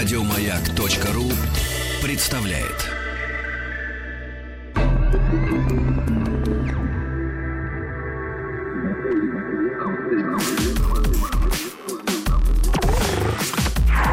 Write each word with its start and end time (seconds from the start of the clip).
Радиомаяк.ру 0.00 1.30
представляет. 2.00 2.88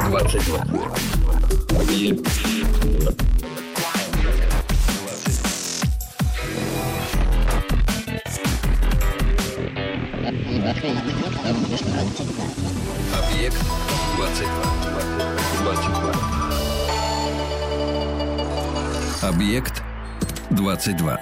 Двадцать 0.09 0.45
два. 0.45 0.65
Объект 13.37 13.61
22. 14.17 14.49
22. 19.21 19.29
Объект 19.29 19.83
22. 20.49 21.21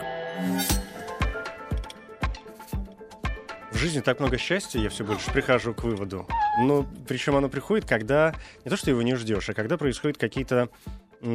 В 3.70 3.76
жизни 3.78 4.00
так 4.00 4.22
много 4.22 4.38
счастья, 4.38 4.80
я 4.80 4.88
все 4.90 5.04
больше 5.04 5.30
прихожу 5.30 5.74
к 5.74 5.84
выводу. 5.84 6.26
Но 6.62 6.86
причем 7.06 7.36
оно 7.36 7.50
приходит, 7.50 7.86
когда 7.86 8.34
не 8.64 8.70
то, 8.70 8.78
что 8.78 8.92
его 8.92 9.02
не 9.02 9.16
ждешь, 9.16 9.50
а 9.50 9.54
когда 9.54 9.78
происходят 9.78 10.18
какие-то 10.18 10.70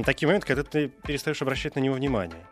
такие 0.07 0.29
моменты, 0.29 0.47
когда 0.47 0.63
ты 0.63 0.89
перестаешь 0.89 1.43
обращать 1.43 1.77
на 1.77 1.81
него 1.81 1.95
внимание. 1.95 2.47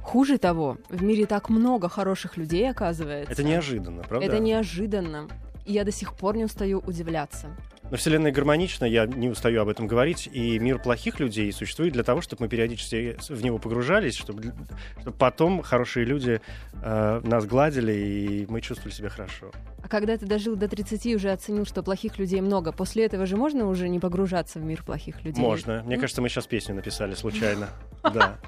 Хуже 0.00 0.38
того, 0.38 0.78
в 0.88 1.02
мире 1.02 1.26
так 1.26 1.50
много 1.50 1.90
хороших 1.90 2.38
людей, 2.38 2.70
оказывается. 2.70 3.30
Это 3.30 3.42
неожиданно, 3.44 4.04
правда? 4.04 4.26
Это 4.26 4.38
неожиданно. 4.38 5.28
И 5.68 5.72
я 5.72 5.84
до 5.84 5.92
сих 5.92 6.14
пор 6.14 6.34
не 6.34 6.44
устаю 6.44 6.82
удивляться. 6.86 7.54
Но 7.90 7.98
Вселенная 7.98 8.32
гармонична, 8.32 8.86
я 8.86 9.04
не 9.04 9.28
устаю 9.28 9.60
об 9.60 9.68
этом 9.68 9.86
говорить, 9.86 10.26
и 10.32 10.58
мир 10.58 10.78
плохих 10.78 11.20
людей 11.20 11.52
существует 11.52 11.92
для 11.92 12.02
того, 12.02 12.22
чтобы 12.22 12.44
мы 12.44 12.48
периодически 12.48 13.16
в 13.28 13.42
него 13.42 13.58
погружались, 13.58 14.16
чтобы, 14.16 14.54
чтобы 15.00 15.16
потом 15.16 15.62
хорошие 15.62 16.06
люди 16.06 16.40
э, 16.82 17.20
нас 17.22 17.44
гладили, 17.44 17.92
и 17.92 18.46
мы 18.48 18.62
чувствовали 18.62 18.94
себя 18.94 19.10
хорошо. 19.10 19.50
А 19.82 19.88
когда 19.88 20.16
ты 20.16 20.24
дожил 20.24 20.56
до 20.56 20.68
30 20.68 21.06
и 21.06 21.16
уже 21.16 21.30
оценил, 21.30 21.66
что 21.66 21.82
плохих 21.82 22.18
людей 22.18 22.40
много, 22.40 22.72
после 22.72 23.04
этого 23.04 23.26
же 23.26 23.36
можно 23.36 23.66
уже 23.66 23.90
не 23.90 23.98
погружаться 23.98 24.58
в 24.58 24.64
мир 24.64 24.82
плохих 24.82 25.22
людей? 25.22 25.42
Можно. 25.42 25.82
Мне 25.84 25.98
кажется, 25.98 26.22
мы 26.22 26.30
сейчас 26.30 26.46
песню 26.46 26.74
написали 26.74 27.14
случайно. 27.14 27.68
Да. 28.14 28.38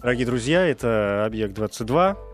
Дорогие 0.00 0.26
друзья, 0.26 0.64
это 0.64 1.24
«Объект 1.24 1.58
22». 1.58 2.27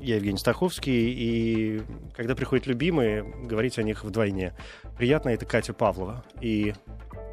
Я 0.00 0.16
Евгений 0.16 0.38
Стаховский, 0.38 1.12
и 1.12 1.82
когда 2.16 2.34
приходят 2.34 2.66
любимые, 2.66 3.22
говорить 3.22 3.78
о 3.78 3.82
них 3.82 4.02
вдвойне. 4.02 4.54
Приятно, 4.96 5.28
это 5.28 5.44
Катя 5.44 5.74
Павлова. 5.74 6.24
И, 6.40 6.74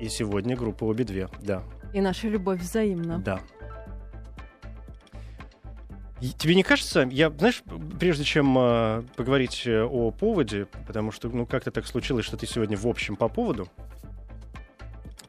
и 0.02 0.10
сегодня 0.10 0.58
группа 0.58 0.84
«Обе 0.84 1.06
две». 1.06 1.30
Да, 1.42 1.64
И 1.94 2.02
наша 2.02 2.28
любовь 2.28 2.60
взаимна. 2.60 3.20
да. 3.20 3.40
Тебе 6.38 6.56
не 6.56 6.64
кажется, 6.64 7.08
я, 7.12 7.30
знаешь, 7.30 7.62
прежде 8.00 8.24
чем 8.24 8.58
э, 8.58 9.04
поговорить 9.16 9.68
э, 9.68 9.84
о 9.84 10.10
поводе, 10.10 10.66
потому 10.88 11.12
что, 11.12 11.30
ну, 11.30 11.46
как-то 11.46 11.70
так 11.70 11.86
случилось, 11.86 12.26
что 12.26 12.38
ты 12.38 12.48
сегодня 12.48 12.76
в 12.76 12.88
общем 12.88 13.16
по 13.16 13.30
поводу, 13.30 13.68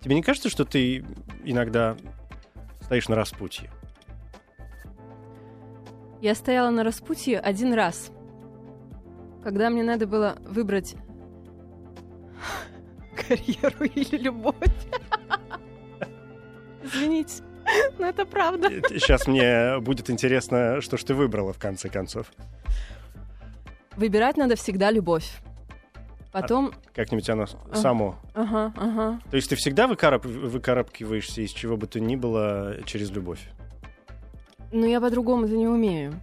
тебе 0.01 0.15
не 0.15 0.23
кажется, 0.23 0.49
что 0.49 0.65
ты 0.65 1.05
иногда 1.45 1.95
стоишь 2.81 3.07
на 3.09 3.17
распутье? 3.17 3.71
Я 6.21 6.35
стояла 6.35 6.71
на 6.71 6.83
распутье 6.85 7.39
один 7.39 7.73
раз, 7.75 8.11
когда 9.43 9.71
мне 9.71 9.83
надо 9.83 10.07
было 10.07 10.37
выбрать 10.49 10.97
карьеру 13.29 13.85
или 13.85 14.17
любовь. 14.17 14.55
Извините, 16.83 17.43
но 17.99 18.07
это 18.07 18.25
правда. 18.25 18.69
Сейчас 18.89 19.27
мне 19.27 19.79
будет 19.81 20.11
интересно, 20.11 20.81
что 20.81 20.97
ж 20.97 21.05
ты 21.05 21.15
выбрала 21.15 21.53
в 21.53 21.59
конце 21.59 21.89
концов. 21.89 22.33
Выбирать 23.97 24.37
надо 24.37 24.57
всегда 24.57 24.91
любовь. 24.91 25.29
Потом, 26.33 26.73
Как-нибудь 26.95 27.29
оно 27.31 27.47
А. 27.71 27.77
само. 27.77 28.17
ага, 28.35 28.73
ага. 28.77 29.21
То 29.31 29.37
есть 29.37 29.49
ты 29.49 29.57
всегда 29.57 29.87
выкараб- 29.87 30.27
выкарабкиваешься 30.27 31.41
из 31.43 31.51
чего 31.53 31.77
бы 31.77 31.87
то 31.87 32.01
ни 32.01 32.17
было 32.17 32.77
через 32.85 33.11
любовь? 33.11 33.41
Но 34.73 34.87
я 34.87 35.01
по-другому 35.01 35.47
это 35.47 35.57
не 35.57 35.67
умею. 35.67 36.15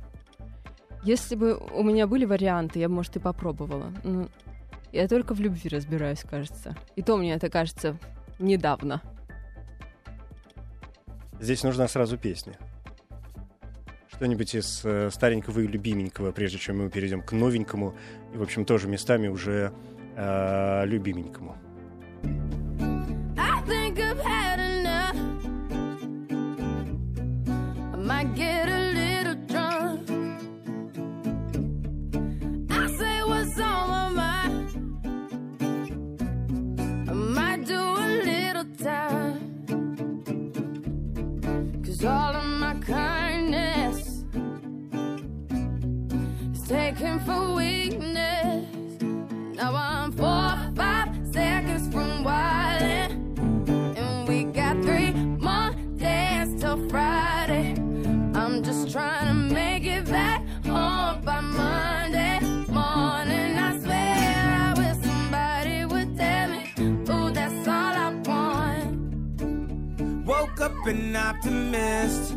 Если 1.03 1.35
бы 1.35 1.57
у 1.57 1.83
меня 1.83 2.07
были 2.07 2.25
варианты, 2.25 2.79
я 2.79 2.89
бы, 2.89 2.95
может, 2.95 3.15
и 3.15 3.19
попробовала. 3.19 3.91
Ну, 4.03 4.27
я 4.91 5.07
только 5.07 5.33
в 5.33 5.39
любви 5.39 5.69
разбираюсь, 5.69 6.23
кажется. 6.23 6.75
И 6.95 7.01
то 7.01 7.17
мне 7.17 7.33
это 7.33 7.49
кажется 7.49 7.97
недавно. 8.39 9.01
Здесь 11.39 11.63
нужна 11.63 11.87
сразу 11.87 12.17
песня. 12.17 12.57
Что-нибудь 14.07 14.55
из 14.55 14.81
э, 14.85 15.09
старенького 15.11 15.59
и 15.59 15.67
любименького, 15.67 16.31
прежде 16.31 16.57
чем 16.57 16.77
мы 16.77 16.89
перейдем 16.89 17.21
к 17.21 17.33
новенькому 17.33 17.95
и, 18.33 18.37
в 18.37 18.41
общем, 18.41 18.63
тоже 18.63 18.87
местами 18.87 19.27
уже 19.27 19.73
э, 20.15 20.85
любименькому. 20.85 21.57
All 42.05 42.35
of 42.35 42.45
my 42.45 42.75
kindness 42.81 44.23
is 46.53 46.67
taken 46.67 47.19
for 47.21 47.53
weakness. 47.55 48.65
Now 49.55 49.75
I'm 49.75 50.11
four 50.11 50.44
an 70.87 71.15
optimist. 71.15 72.35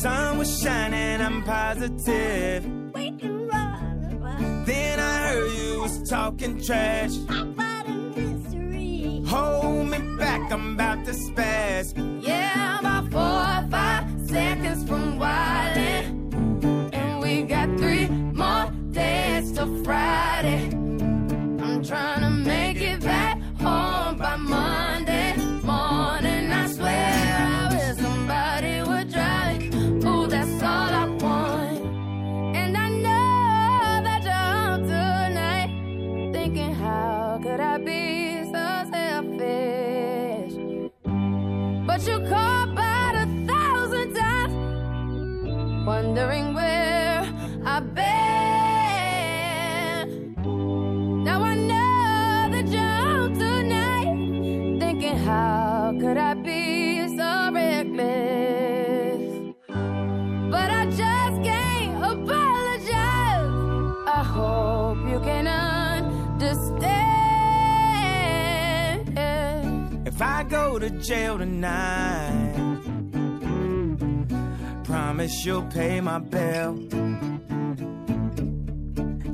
Sun 0.00 0.38
was 0.38 0.62
shining, 0.62 1.20
I'm 1.20 1.42
positive. 1.44 2.64
Then 4.66 5.00
I 5.00 5.28
heard 5.28 5.52
you 5.52 5.80
was 5.80 6.08
talking 6.08 6.60
trash. 6.62 7.14
Hold 9.28 9.88
me 9.88 9.98
back, 10.18 10.52
I'm 10.52 10.74
about 10.74 11.04
to 11.06 11.12
spaz. 11.12 11.94
Yeah, 12.22 12.80
about 12.80 13.10
four 13.10 13.20
or 13.22 13.70
five 13.70 14.04
seconds 14.28 14.84
from 14.86 15.18
wildin'. 15.18 16.92
And 16.92 17.20
we 17.20 17.42
got 17.44 17.68
three 17.78 18.08
more 18.08 18.70
days 18.90 19.52
till 19.52 19.82
Friday. 19.84 20.61
If 70.14 70.20
I 70.20 70.44
go 70.44 70.78
to 70.78 70.90
jail 70.90 71.38
tonight, 71.38 72.54
promise 74.84 75.44
you'll 75.44 75.62
pay 75.64 76.00
my 76.00 76.18
bill. 76.18 76.76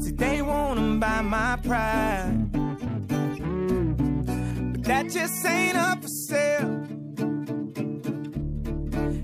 See, 0.00 0.12
they 0.12 0.40
wanna 0.40 0.98
buy 0.98 1.20
my 1.22 1.56
pride. 1.68 2.52
But 4.72 4.82
that 4.84 5.10
just 5.10 5.44
ain't 5.44 5.76
up 5.76 6.00
for 6.02 6.08
sale. 6.28 6.86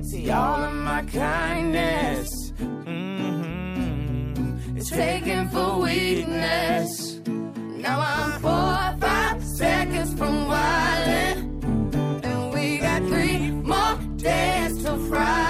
See, 0.03 0.31
all 0.31 0.61
of 0.69 0.75
my 0.75 1.03
kindness 1.03 2.31
mhm, 2.59 4.27
is 4.77 4.89
taken 4.91 5.49
for 5.51 5.81
weakness. 5.81 7.21
Now 7.85 8.01
I'm 8.01 8.41
four 8.41 8.97
five 9.01 9.39
seconds 9.45 10.15
from 10.19 10.35
wildin', 10.51 11.24
dance 14.25 14.83
till 14.83 14.99
Friday. 15.09 15.44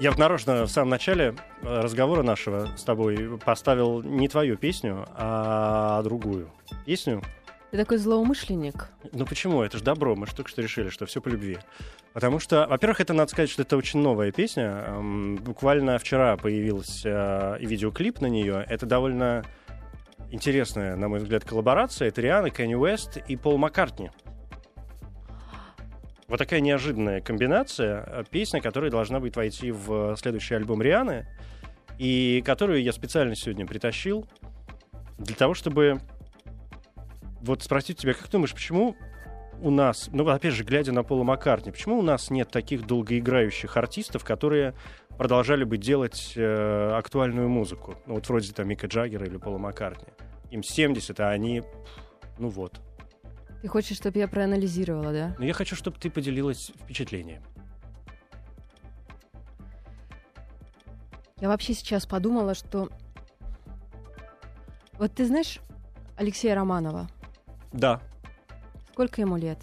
Я 0.00 0.14
нарочно 0.16 0.64
в 0.64 0.70
самом 0.70 0.88
начале 0.88 1.34
э, 1.60 1.80
разговора 1.82 2.22
нашего 2.22 2.74
с 2.74 2.84
тобой 2.84 3.38
поставил 3.44 4.02
не 4.02 4.28
твою 4.28 4.56
песню, 4.56 5.06
а 5.14 6.02
другую 6.02 6.50
песню. 6.86 7.22
Ты 7.70 7.76
такой 7.76 7.98
злоумышленник. 7.98 8.88
Ну 9.12 9.26
почему? 9.26 9.62
Это 9.62 9.76
же 9.76 9.84
добро. 9.84 10.16
Мы 10.16 10.26
же 10.26 10.34
только 10.34 10.48
что 10.48 10.62
решили, 10.62 10.88
что 10.88 11.04
все 11.04 11.20
по 11.20 11.28
любви. 11.28 11.58
Потому 12.14 12.38
что, 12.38 12.66
во-первых, 12.66 13.02
это 13.02 13.12
надо 13.12 13.30
сказать, 13.30 13.50
что 13.50 13.60
это 13.60 13.76
очень 13.76 14.00
новая 14.00 14.32
песня. 14.32 14.86
Буквально 15.42 15.98
вчера 15.98 16.38
появился 16.38 17.58
и 17.60 17.66
видеоклип 17.66 18.22
на 18.22 18.26
нее. 18.26 18.64
Это 18.70 18.86
довольно 18.86 19.44
интересная, 20.30 20.96
на 20.96 21.08
мой 21.08 21.18
взгляд, 21.18 21.44
коллаборация. 21.44 22.08
Это 22.08 22.22
Риана, 22.22 22.48
Кенни 22.48 22.74
Уэст 22.74 23.18
и 23.28 23.36
Пол 23.36 23.58
Маккартни. 23.58 24.10
Вот 26.30 26.38
такая 26.38 26.60
неожиданная 26.60 27.20
комбинация. 27.20 28.04
э, 28.06 28.24
Песня, 28.30 28.60
которая 28.60 28.88
должна 28.88 29.18
будет 29.18 29.34
войти 29.34 29.72
в 29.72 30.14
следующий 30.16 30.54
альбом 30.54 30.80
Рианы. 30.80 31.26
И 31.98 32.40
которую 32.46 32.80
я 32.84 32.92
специально 32.92 33.34
сегодня 33.34 33.66
притащил 33.66 34.26
для 35.18 35.34
того, 35.34 35.54
чтобы 35.54 36.00
вот 37.40 37.64
спросить 37.64 37.98
тебя, 37.98 38.14
как 38.14 38.26
ты 38.26 38.30
думаешь, 38.30 38.54
почему 38.54 38.94
у 39.60 39.70
нас, 39.70 40.08
ну, 40.12 40.26
опять 40.28 40.54
же, 40.54 40.62
глядя 40.62 40.92
на 40.92 41.02
Пола 41.02 41.24
Маккартни, 41.24 41.72
почему 41.72 41.98
у 41.98 42.02
нас 42.02 42.30
нет 42.30 42.48
таких 42.48 42.86
долгоиграющих 42.86 43.76
артистов, 43.76 44.24
которые 44.24 44.74
продолжали 45.18 45.64
бы 45.64 45.78
делать 45.78 46.34
э, 46.36 46.92
актуальную 46.96 47.48
музыку? 47.48 47.96
Ну, 48.06 48.14
вот 48.14 48.28
вроде 48.28 48.52
там 48.52 48.68
Мика 48.68 48.86
Джаггера 48.86 49.26
или 49.26 49.36
Пола 49.36 49.58
Маккартни. 49.58 50.12
Им 50.52 50.62
70, 50.62 51.18
а 51.18 51.30
они, 51.30 51.64
ну 52.38 52.50
вот. 52.50 52.80
Ты 53.62 53.68
хочешь, 53.68 53.96
чтобы 53.96 54.18
я 54.18 54.28
проанализировала, 54.28 55.12
да? 55.12 55.36
Но 55.38 55.44
я 55.44 55.52
хочу, 55.52 55.76
чтобы 55.76 55.98
ты 55.98 56.10
поделилась 56.10 56.72
впечатлением. 56.82 57.42
Я 61.40 61.48
вообще 61.48 61.74
сейчас 61.74 62.06
подумала, 62.06 62.54
что... 62.54 62.88
Вот 64.98 65.12
ты 65.12 65.24
знаешь 65.26 65.60
Алексея 66.16 66.54
Романова? 66.54 67.08
Да. 67.72 68.00
Сколько 68.92 69.20
ему 69.22 69.36
лет? 69.36 69.58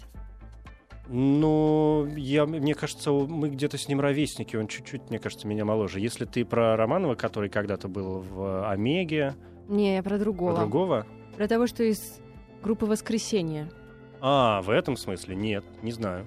Ну, 1.06 2.06
я, 2.16 2.44
мне 2.44 2.74
кажется, 2.74 3.10
мы 3.12 3.48
где-то 3.48 3.78
с 3.78 3.88
ним 3.88 4.00
ровесники. 4.00 4.56
Он 4.56 4.66
чуть-чуть, 4.68 5.08
мне 5.08 5.18
кажется, 5.18 5.46
меня 5.46 5.64
моложе. 5.64 6.00
Если 6.00 6.24
ты 6.24 6.44
про 6.44 6.76
Романова, 6.76 7.14
который 7.14 7.48
когда-то 7.48 7.88
был 7.88 8.20
в 8.20 8.68
Омеге, 8.70 9.34
Не, 9.68 9.94
я 9.96 10.02
про 10.02 10.18
другого. 10.18 10.52
про 10.52 10.60
другого, 10.60 11.06
Про 11.36 11.48
того, 11.48 11.66
что 11.66 11.82
из 11.82 12.20
группы 12.62 12.86
«Воскресенье». 12.86 13.70
А, 14.20 14.62
в 14.62 14.70
этом 14.70 14.96
смысле? 14.96 15.34
Нет, 15.36 15.64
не 15.82 15.92
знаю. 15.92 16.26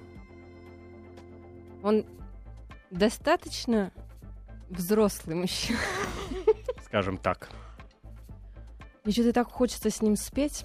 Он 1.82 2.04
достаточно 2.90 3.90
взрослый 4.70 5.36
мужчина. 5.36 5.78
Скажем 6.84 7.18
так. 7.18 7.50
Мне 9.04 9.12
что-то 9.12 9.32
так 9.32 9.48
хочется 9.50 9.90
с 9.90 10.00
ним 10.00 10.16
спеть. 10.16 10.64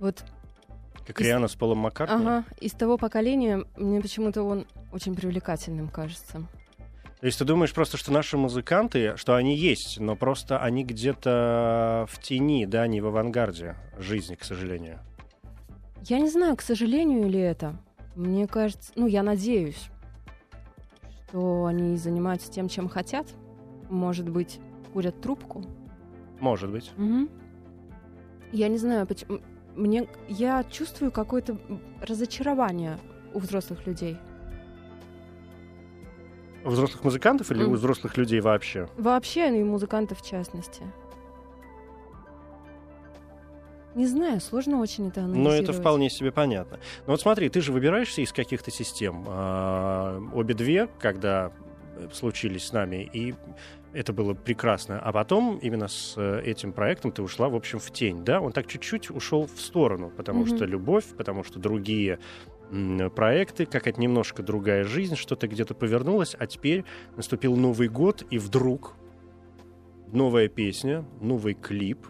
Вот, 0.00 0.24
Как 1.06 1.20
Из- 1.20 1.26
Риана 1.26 1.48
с 1.48 1.54
Полом 1.56 1.78
Маккартни. 1.78 2.16
ага, 2.16 2.44
из 2.60 2.72
того 2.72 2.96
поколения 2.98 3.64
мне 3.76 4.00
почему-то 4.00 4.42
он 4.42 4.66
очень 4.92 5.14
привлекательным 5.14 5.88
кажется. 5.88 6.44
То 7.20 7.26
есть 7.26 7.38
ты 7.38 7.44
думаешь 7.44 7.74
просто, 7.74 7.96
что 7.96 8.12
наши 8.12 8.36
музыканты, 8.36 9.16
что 9.16 9.34
они 9.34 9.56
есть, 9.56 9.98
но 9.98 10.14
просто 10.14 10.58
они 10.62 10.84
где-то 10.84 12.06
в 12.08 12.20
тени, 12.22 12.64
да, 12.64 12.86
не 12.86 13.00
в 13.00 13.06
авангарде 13.06 13.74
жизни, 13.98 14.36
к 14.36 14.44
сожалению. 14.44 15.00
Я 16.02 16.20
не 16.20 16.30
знаю, 16.30 16.56
к 16.56 16.62
сожалению, 16.62 17.28
ли 17.28 17.40
это. 17.40 17.74
Мне 18.14 18.46
кажется, 18.46 18.92
ну, 18.94 19.06
я 19.06 19.24
надеюсь, 19.24 19.90
что 21.28 21.66
они 21.66 21.96
занимаются 21.96 22.50
тем, 22.52 22.68
чем 22.68 22.88
хотят. 22.88 23.26
Может 23.90 24.28
быть, 24.28 24.60
курят 24.92 25.20
трубку. 25.20 25.64
Может 26.38 26.70
быть. 26.70 26.92
Мгм. 26.96 27.28
Я 28.52 28.68
не 28.68 28.78
знаю, 28.78 29.06
почему. 29.06 29.40
Мне 29.74 30.08
я 30.28 30.64
чувствую 30.64 31.10
какое-то 31.10 31.58
разочарование 32.00 32.98
у 33.34 33.40
взрослых 33.40 33.86
людей. 33.86 34.16
У 36.64 36.70
взрослых 36.70 37.04
музыкантов 37.04 37.50
или 37.50 37.62
Мгм. 37.62 37.72
у 37.72 37.74
взрослых 37.76 38.16
людей 38.16 38.40
вообще? 38.40 38.88
Вообще, 38.96 39.50
ну 39.50 39.60
и 39.60 39.62
музыкантов 39.64 40.20
в 40.20 40.26
частности. 40.26 40.82
Не 43.94 44.06
знаю, 44.06 44.40
сложно 44.40 44.80
очень 44.80 45.08
это 45.08 45.20
Ну, 45.22 45.26
анализировать. 45.34 45.62
это 45.64 45.72
вполне 45.72 46.10
себе 46.10 46.30
понятно. 46.30 46.78
Но 47.06 47.12
вот 47.12 47.20
смотри, 47.20 47.48
ты 47.48 47.60
же 47.60 47.72
выбираешься 47.72 48.20
из 48.22 48.32
каких-то 48.32 48.70
систем. 48.70 49.24
А, 49.26 50.20
обе 50.34 50.54
две, 50.54 50.88
когда 51.00 51.50
э, 51.96 52.08
случились 52.12 52.66
с 52.66 52.72
нами, 52.72 53.08
и 53.12 53.34
это 53.92 54.12
было 54.12 54.34
прекрасно. 54.34 55.00
А 55.00 55.10
потом 55.10 55.58
именно 55.58 55.88
с 55.88 56.14
э, 56.16 56.42
этим 56.44 56.72
проектом 56.72 57.10
ты 57.10 57.22
ушла, 57.22 57.48
в 57.48 57.56
общем, 57.56 57.80
в 57.80 57.90
тень, 57.90 58.24
да? 58.24 58.40
Он 58.40 58.52
так 58.52 58.66
чуть-чуть 58.68 59.10
ушел 59.10 59.46
в 59.52 59.58
сторону, 59.60 60.12
потому 60.16 60.40
Мгм. 60.44 60.54
что 60.56 60.64
любовь, 60.66 61.06
потому 61.16 61.42
что 61.42 61.58
другие 61.58 62.20
проекты, 63.14 63.66
какая-то 63.66 64.00
немножко 64.00 64.42
другая 64.42 64.84
жизнь, 64.84 65.16
что-то 65.16 65.48
где-то 65.48 65.74
повернулось, 65.74 66.36
а 66.38 66.46
теперь 66.46 66.84
наступил 67.16 67.56
Новый 67.56 67.88
год, 67.88 68.24
и 68.30 68.38
вдруг 68.38 68.94
новая 70.12 70.48
песня, 70.48 71.04
новый 71.20 71.54
клип, 71.54 72.06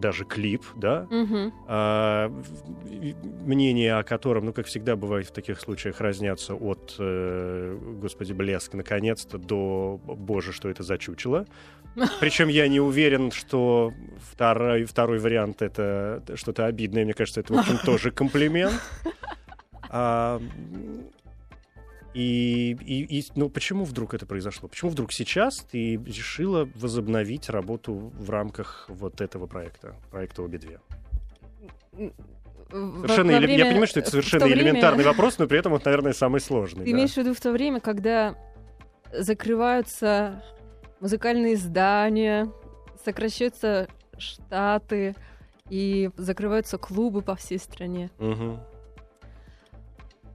даже 0.00 0.24
клип, 0.24 0.64
да, 0.76 1.06
Мгм. 1.10 1.52
а, 1.68 2.32
мнения 3.44 3.98
о 3.98 4.02
котором, 4.02 4.46
ну, 4.46 4.52
как 4.52 4.66
всегда 4.66 4.96
бывает 4.96 5.26
в 5.26 5.32
таких 5.32 5.60
случаях, 5.60 6.00
разнятся 6.00 6.54
от, 6.54 6.96
э, 6.98 7.78
господи, 8.00 8.32
блеск, 8.32 8.72
наконец-то, 8.72 9.36
до, 9.38 10.00
боже, 10.04 10.52
что 10.52 10.70
это 10.70 10.82
за 10.82 10.96
чучело. 10.96 11.46
Причем 12.20 12.48
я 12.48 12.66
не 12.68 12.80
уверен, 12.80 13.30
что 13.30 13.92
второй, 14.32 14.84
второй 14.84 15.18
вариант— 15.18 15.60
это 15.62 16.22
что-то 16.34 16.64
обидное. 16.66 17.04
Мне 17.04 17.12
кажется, 17.12 17.40
это, 17.40 17.52
в 17.52 17.58
общем, 17.58 17.76
тоже 17.84 18.10
комплимент. 18.10 18.80
А, 19.92 20.40
и, 22.14 22.76
и- 22.80 23.18
и, 23.20 23.24
ну, 23.36 23.48
почему 23.50 23.84
вдруг 23.84 24.14
это 24.14 24.26
произошло? 24.26 24.68
Почему 24.68 24.90
вдруг 24.90 25.12
сейчас 25.12 25.58
ты 25.70 25.96
решила 25.96 26.68
возобновить 26.74 27.48
работу 27.48 27.94
в 27.94 28.30
рамках 28.30 28.86
вот 28.88 29.20
этого 29.20 29.46
проекта, 29.46 29.94
проекта 30.10 30.42
«Обе 30.42 30.58
две»? 30.58 30.80
Совершенно 32.70 33.32
эле- 33.32 33.40
Я 33.40 33.46
время- 33.46 33.64
понимаю, 33.66 33.86
что 33.88 34.00
это 34.00 34.10
совершенно 34.10 34.40
то 34.40 34.46
время- 34.46 34.62
элементарный 34.62 35.04
вопрос, 35.04 35.38
но 35.38 35.46
при 35.48 35.58
этом 35.58 35.72
он, 35.72 35.80
наверное, 35.84 36.12
самый 36.12 36.40
сложный. 36.40 36.84
Ты 36.84 36.90
да. 36.92 36.96
имеешь 36.96 37.12
в 37.14 37.16
виду 37.16 37.34
в 37.34 37.40
то 37.40 37.50
время, 37.52 37.80
когда 37.80 38.36
закрываются 39.12 40.42
музыкальные 41.00 41.54
издания, 41.54 42.48
сокращаются 43.04 43.88
штаты 44.18 45.16
и 45.68 46.10
закрываются 46.16 46.78
клубы 46.78 47.22
по 47.22 47.34
всей 47.34 47.58
стране. 47.58 48.10
Мгм. 48.18 48.60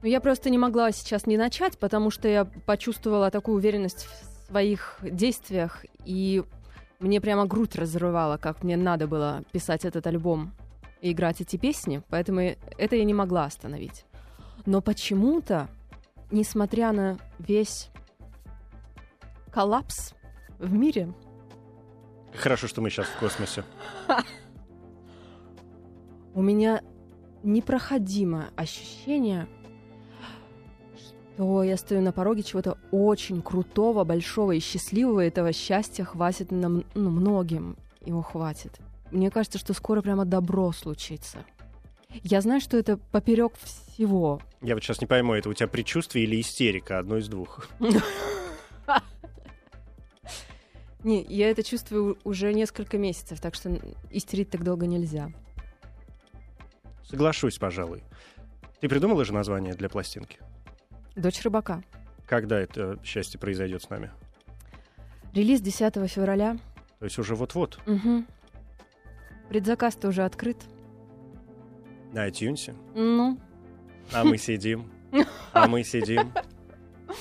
Я 0.06 0.20
просто 0.20 0.50
не 0.50 0.58
могла 0.58 0.92
сейчас 0.92 1.26
не 1.26 1.36
начать, 1.36 1.78
потому 1.78 2.12
что 2.12 2.28
я 2.28 2.44
почувствовала 2.44 3.28
такую 3.32 3.56
уверенность 3.56 4.06
в 4.06 4.46
своих 4.46 4.98
действиях, 5.02 5.84
и 6.04 6.44
мне 7.00 7.20
прямо 7.20 7.44
грудь 7.44 7.74
разрывала, 7.74 8.36
как 8.36 8.62
мне 8.62 8.76
надо 8.76 9.08
было 9.08 9.42
писать 9.50 9.84
этот 9.84 10.06
альбом 10.06 10.54
и 11.00 11.10
играть 11.10 11.40
эти 11.40 11.56
песни, 11.56 12.02
поэтому 12.08 12.40
это 12.78 12.94
я 12.94 13.02
не 13.02 13.14
могла 13.14 13.46
остановить. 13.46 14.04
Но 14.64 14.80
почему-то, 14.80 15.66
несмотря 16.30 16.92
на 16.92 17.18
весь 17.40 17.90
коллапс 19.52 20.14
в 20.60 20.72
мире, 20.72 21.12
Хорошо, 22.32 22.68
что 22.68 22.80
мы 22.80 22.90
сейчас 22.90 23.06
в 23.06 23.18
космосе. 23.18 23.64
у 26.34 26.42
меня 26.42 26.82
непроходимое 27.42 28.50
ощущение, 28.56 29.48
что 31.36 31.62
я 31.62 31.76
стою 31.76 32.00
на 32.00 32.12
пороге 32.12 32.42
чего-то 32.42 32.78
очень 32.90 33.42
крутого, 33.42 34.04
большого 34.04 34.52
и 34.52 34.60
счастливого. 34.60 35.24
и 35.24 35.28
Этого 35.28 35.52
счастья 35.52 36.04
хватит 36.04 36.50
нам, 36.50 36.84
ну, 36.94 37.10
многим. 37.10 37.76
Его 38.04 38.22
хватит. 38.22 38.78
Мне 39.10 39.30
кажется, 39.30 39.58
что 39.58 39.74
скоро 39.74 40.00
прямо 40.00 40.24
добро 40.24 40.72
случится. 40.72 41.44
Я 42.22 42.40
знаю, 42.40 42.60
что 42.60 42.78
это 42.78 42.96
поперек 42.96 43.52
всего. 43.62 44.40
Я 44.62 44.74
вот 44.74 44.82
сейчас 44.82 45.00
не 45.00 45.06
пойму, 45.06 45.34
это 45.34 45.50
у 45.50 45.52
тебя 45.52 45.68
предчувствие 45.68 46.24
или 46.24 46.40
истерика, 46.40 46.98
одно 46.98 47.18
из 47.18 47.28
двух. 47.28 47.68
Не, 51.04 51.22
я 51.22 51.50
это 51.50 51.62
чувствую 51.62 52.18
уже 52.24 52.52
несколько 52.54 52.98
месяцев, 52.98 53.40
так 53.40 53.54
что 53.54 53.78
истерить 54.10 54.50
так 54.50 54.64
долго 54.64 54.86
нельзя. 54.86 55.30
Соглашусь, 57.04 57.58
пожалуй. 57.58 58.02
Ты 58.80 58.88
придумала 58.88 59.24
же 59.24 59.32
название 59.32 59.74
для 59.74 59.88
пластинки? 59.88 60.38
Дочь 61.16 61.42
рыбака. 61.42 61.82
Когда 62.26 62.58
это 62.60 62.98
счастье 63.02 63.38
произойдет 63.40 63.82
с 63.82 63.90
нами? 63.90 64.10
Релиз 65.32 65.60
10 65.60 65.94
февраля. 66.10 66.56
То 66.98 67.04
есть 67.04 67.18
уже 67.18 67.34
вот-вот 67.34 67.78
Угу. 67.86 68.24
Предзаказ-то 69.48 70.08
уже 70.08 70.24
открыт. 70.24 70.56
на 72.12 72.28
iTunes, 72.28 72.74
Ну, 72.94 73.38
а 74.12 74.24
мы 74.24 74.38
сидим, 74.38 74.90
а 75.52 75.66
мы 75.68 75.82
сидим. 75.84 76.32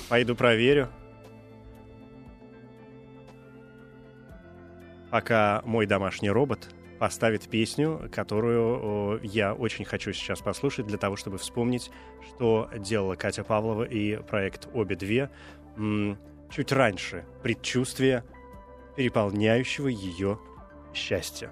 Пойду 0.10 0.36
проверю. 0.36 0.90
Пока 5.12 5.62
мой 5.66 5.86
домашний 5.86 6.30
робот 6.30 6.70
поставит 7.00 7.48
песню, 7.50 8.10
которую 8.12 9.20
я 9.24 9.54
очень 9.54 9.86
хочу 9.86 10.14
сейчас 10.14 10.40
послушать 10.42 10.88
для 10.88 10.98
того, 10.98 11.16
чтобы 11.16 11.38
вспомнить, 11.38 11.92
что 12.28 12.70
делала 12.78 13.16
Катя 13.16 13.44
Павлова 13.44 13.84
и 13.84 14.18
проект 14.18 14.68
«Обе 14.74 14.96
две» 14.96 15.30
чуть 16.52 16.72
раньше 16.72 17.26
предчувствие 17.44 18.24
переполняющего 18.96 19.88
ее 19.88 20.40
счастья. 20.94 21.52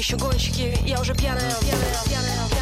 Еще 0.00 0.16
гонщики 0.16 0.74
Я 0.86 0.98
уже 0.98 1.14
пьяная, 1.14 1.40
пьяная, 1.60 2.04
пьяная, 2.06 2.48
пьяная. 2.48 2.59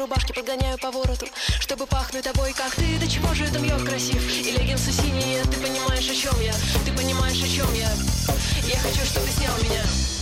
Рубашки 0.00 0.32
подгоняю 0.32 0.78
по 0.78 0.90
вороту 0.90 1.26
Чтобы 1.60 1.86
пахнуть 1.86 2.24
тобой, 2.24 2.52
как 2.54 2.74
ты. 2.74 2.98
До 2.98 3.08
чего 3.08 3.32
же 3.34 3.44
это 3.44 3.58
мьет 3.58 3.82
красив? 3.82 4.22
И 4.30 4.50
леггинсы 4.50 4.92
синие 4.92 5.42
Ты 5.44 5.60
понимаешь, 5.60 6.08
о 6.08 6.14
чем 6.14 6.40
я? 6.40 6.54
Ты 6.84 6.92
понимаешь, 6.92 7.42
о 7.42 7.48
чем 7.48 7.72
я? 7.74 7.90
Я 8.66 8.78
хочу, 8.78 9.04
чтоб 9.04 9.22
ты 9.24 9.30
снял 9.30 9.56
меня 9.58 10.19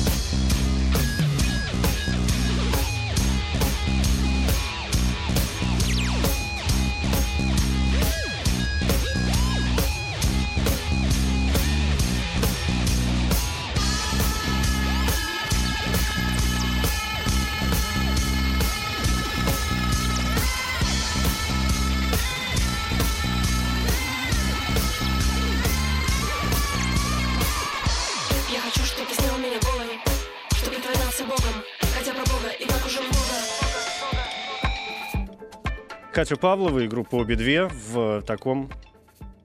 Катю 36.19 36.37
Павлову 36.37 36.81
и 36.81 36.89
группу 36.89 37.17
«Обе 37.17 37.37
две» 37.37 37.69
в 37.69 38.23
таком, 38.23 38.69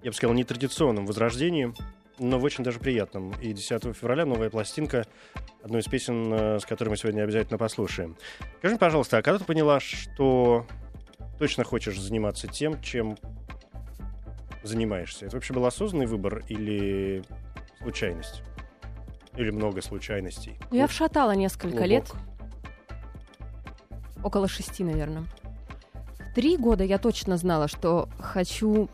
я 0.02 0.10
бы 0.10 0.18
сказал, 0.18 0.36
нетрадиционном 0.36 1.06
возрождении, 1.06 1.72
но 2.18 2.40
в 2.40 2.44
очень 2.44 2.64
даже 2.64 2.80
приятном. 2.80 3.32
И 3.40 3.54
10 3.54 3.96
февраля 3.96 4.26
новая 4.26 4.50
пластинка, 4.50 5.06
одной 5.64 5.82
из 5.82 5.86
песен, 5.86 6.34
э, 6.34 6.60
с 6.60 6.66
которой 6.66 6.90
мы 6.90 6.98
сегодня 6.98 7.22
обязательно 7.22 7.60
послушаем. 7.60 8.18
Скажи, 8.58 8.78
пожалуйста, 8.80 9.20
а 9.20 9.22
когда 9.22 9.38
ты 9.38 9.46
поняла, 9.46 9.80
что 9.80 10.66
точно 11.38 11.64
хочешь 11.64 12.02
заниматься 12.02 12.48
тем, 12.48 12.82
чем 12.82 13.20
занимаешься? 14.64 15.28
Это 15.28 15.36
вообще 15.36 15.54
был 15.54 15.68
осознанный 15.68 16.08
выбор 16.08 16.44
или 16.50 17.22
случайность? 17.84 18.42
Или 19.36 19.52
много 19.52 19.84
случайностей? 19.84 20.58
я 20.72 20.88
вшатала 20.88 21.36
несколько 21.36 21.86
лет, 21.86 22.10
Клубок. 22.10 22.28
около 24.24 24.48
шести, 24.48 24.84
наверное. 24.84 25.28
Три 26.34 26.58
года 26.58 26.84
я 26.84 26.98
точно 26.98 27.38
знала, 27.38 27.68
что 27.68 28.10
хочу... 28.20 28.90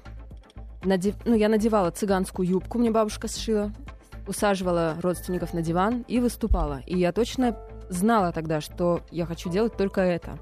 надев- 0.83 1.15
Ну, 1.25 1.35
я 1.35 1.47
надевала 1.49 1.91
цыганскую 1.91 2.47
юбку, 2.47 2.77
мне 2.77 2.91
бабушка 2.91 3.27
сшила, 3.27 3.71
усаживала 4.27 4.95
родственников 5.01 5.53
на 5.53 5.61
диван 5.61 6.03
и 6.07 6.19
выступала. 6.19 6.81
И 6.85 6.97
я 6.97 7.11
точно 7.13 7.57
знала 7.89 8.31
тогда, 8.33 8.59
что 8.61 9.01
я 9.11 9.25
хочу 9.25 9.49
делать 9.49 9.75
только 9.77 10.01
это. 10.01 10.37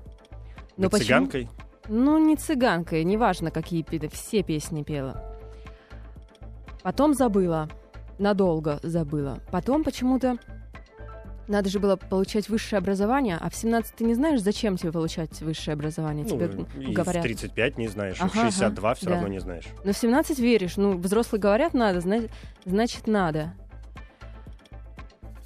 Быть 0.76 0.92
почему- 0.92 1.06
цыганкой? 1.06 1.50
Ну, 1.90 2.18
не 2.18 2.36
цыганкой, 2.36 3.04
неважно, 3.04 3.50
какие 3.52 3.82
пи- 3.84 4.10
все 4.10 4.44
песни 4.44 4.84
пела. 4.84 5.24
Потом 6.84 7.14
забыла, 7.14 7.70
надолго 8.18 8.80
забыла. 8.84 9.40
Потом 9.52 9.84
почему-то 9.84 10.38
надо 11.48 11.70
же 11.70 11.80
было 11.80 11.96
получать 11.96 12.50
высшее 12.50 12.78
образование, 12.80 13.38
а 13.40 13.50
в 13.50 13.56
17 13.56 13.96
ты 13.96 14.04
не 14.04 14.14
знаешь, 14.16 14.42
зачем 14.42 14.76
тебе 14.78 14.92
получать 14.92 15.40
высшее 15.42 15.74
образование. 15.74 16.26
Ну, 16.28 16.32
тебе 16.32 16.66
и 16.90 16.92
говорят. 16.94 17.24
в 17.24 17.28
35 17.28 17.78
не 17.78 17.88
знаешь, 17.88 18.18
и 18.18 18.20
в 18.20 18.24
Ага, 18.26 18.32
ага, 18.42 18.52
62 18.52 18.94
все 18.96 19.06
да. 19.06 19.12
равно 19.14 19.28
не 19.28 19.40
знаешь. 19.40 19.66
Но 19.84 19.94
в 19.94 19.98
17 19.98 20.40
веришь. 20.40 20.78
Ну, 20.78 20.98
взрослые 20.98 21.40
говорят, 21.42 21.74
надо, 21.74 22.02
зна- 22.02 22.24
значит, 22.66 23.08
надо. 23.08 23.54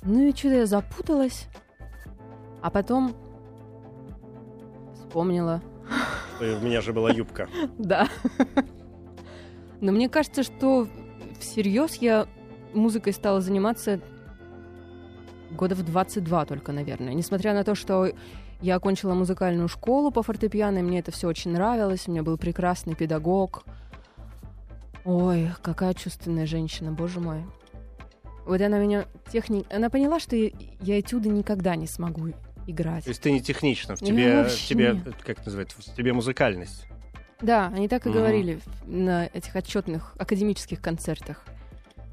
Ну 0.03 0.27
и 0.27 0.31
что-то 0.36 0.55
я 0.55 0.65
запуталась. 0.65 1.48
А 2.62 2.70
потом 2.70 3.15
вспомнила. 4.96 5.62
Э, 6.39 6.58
У 6.58 6.62
меня 6.65 6.81
же 6.81 6.93
была 6.93 7.12
юбка. 7.12 7.48
Да. 7.77 8.08
Но 9.79 9.91
мне 9.91 10.10
кажется, 10.10 10.43
что 10.43 10.88
всерьез 11.39 11.96
я 11.96 12.27
музыкой 12.74 13.13
стала 13.13 13.41
заниматься 13.41 14.00
года 15.55 15.75
в 15.75 15.84
22 15.84 16.46
только, 16.46 16.72
наверное. 16.72 17.13
Несмотря 17.13 17.53
на 17.53 17.63
то, 17.63 17.75
что 17.75 18.10
я 18.62 18.75
окончила 18.75 19.13
музыкальную 19.13 19.67
школу 19.67 20.12
по 20.12 20.24
фортепиано, 20.24 20.79
и 20.79 20.81
мне 20.81 21.00
это 21.00 21.12
все 21.12 21.27
очень 21.27 21.51
нравилось, 21.51 22.08
у 22.08 22.12
меня 22.12 22.24
был 22.24 22.38
прекрасный 22.38 22.96
педагог. 22.96 23.63
Ой, 25.03 25.50
какая 25.62 25.93
чувственная 25.93 26.46
женщина, 26.46 26.91
боже 26.91 27.20
мой. 27.20 27.43
Вот 28.46 28.62
она 28.62 28.77
меня 28.79 29.05
техник... 29.31 29.65
Она 29.72 29.89
поняла, 29.89 30.20
что 30.20 30.36
я, 30.36 30.51
я 30.81 31.00
этюды 31.00 31.29
никогда 31.29 31.75
не 31.75 31.88
смогу 31.88 32.29
играть. 32.67 33.03
То 33.05 33.10
есть 33.10 33.22
ты 33.22 33.31
не 33.31 33.41
технично, 33.41 33.96
в 33.96 34.00
тебе, 34.00 34.43
вообще 34.43 34.67
тебе 34.67 34.93
нет. 34.93 35.15
как 35.25 35.38
это 35.39 35.46
называется, 35.46 35.77
в 35.79 35.96
тебе 35.96 36.13
музыкальность. 36.13 36.86
Да, 37.41 37.67
они 37.74 37.88
так 37.88 38.05
и 38.05 38.10
Мгм. 38.10 38.17
говорили 38.20 38.60
в- 38.84 38.88
на 38.91 39.25
этих 39.25 39.55
отчетных 39.55 40.13
академических 40.20 40.79
концертах. 40.81 41.43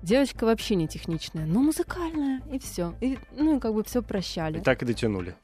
Девочка 0.02 0.45
вообще 0.45 0.76
не 0.76 0.87
техничная, 0.87 1.45
но 1.45 1.61
музыкальная, 1.61 2.40
и 2.52 2.59
все. 2.59 2.95
И, 3.00 3.19
ну 3.33 3.57
и 3.57 3.61
как 3.61 3.75
бы 3.75 3.83
все 3.83 4.02
прощали. 4.02 4.59
И 4.59 4.62
так 4.62 4.83
и 4.83 4.87
дотянули. 4.87 5.35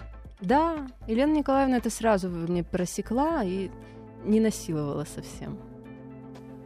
Да, 0.40 0.86
Елена 1.08 1.32
Николаевна 1.32 1.78
это 1.78 1.90
сразу 1.90 2.28
мне 2.28 2.62
просекла 2.62 3.42
и 3.44 3.70
не 4.24 4.40
насиловала 4.40 5.04
совсем. 5.04 5.58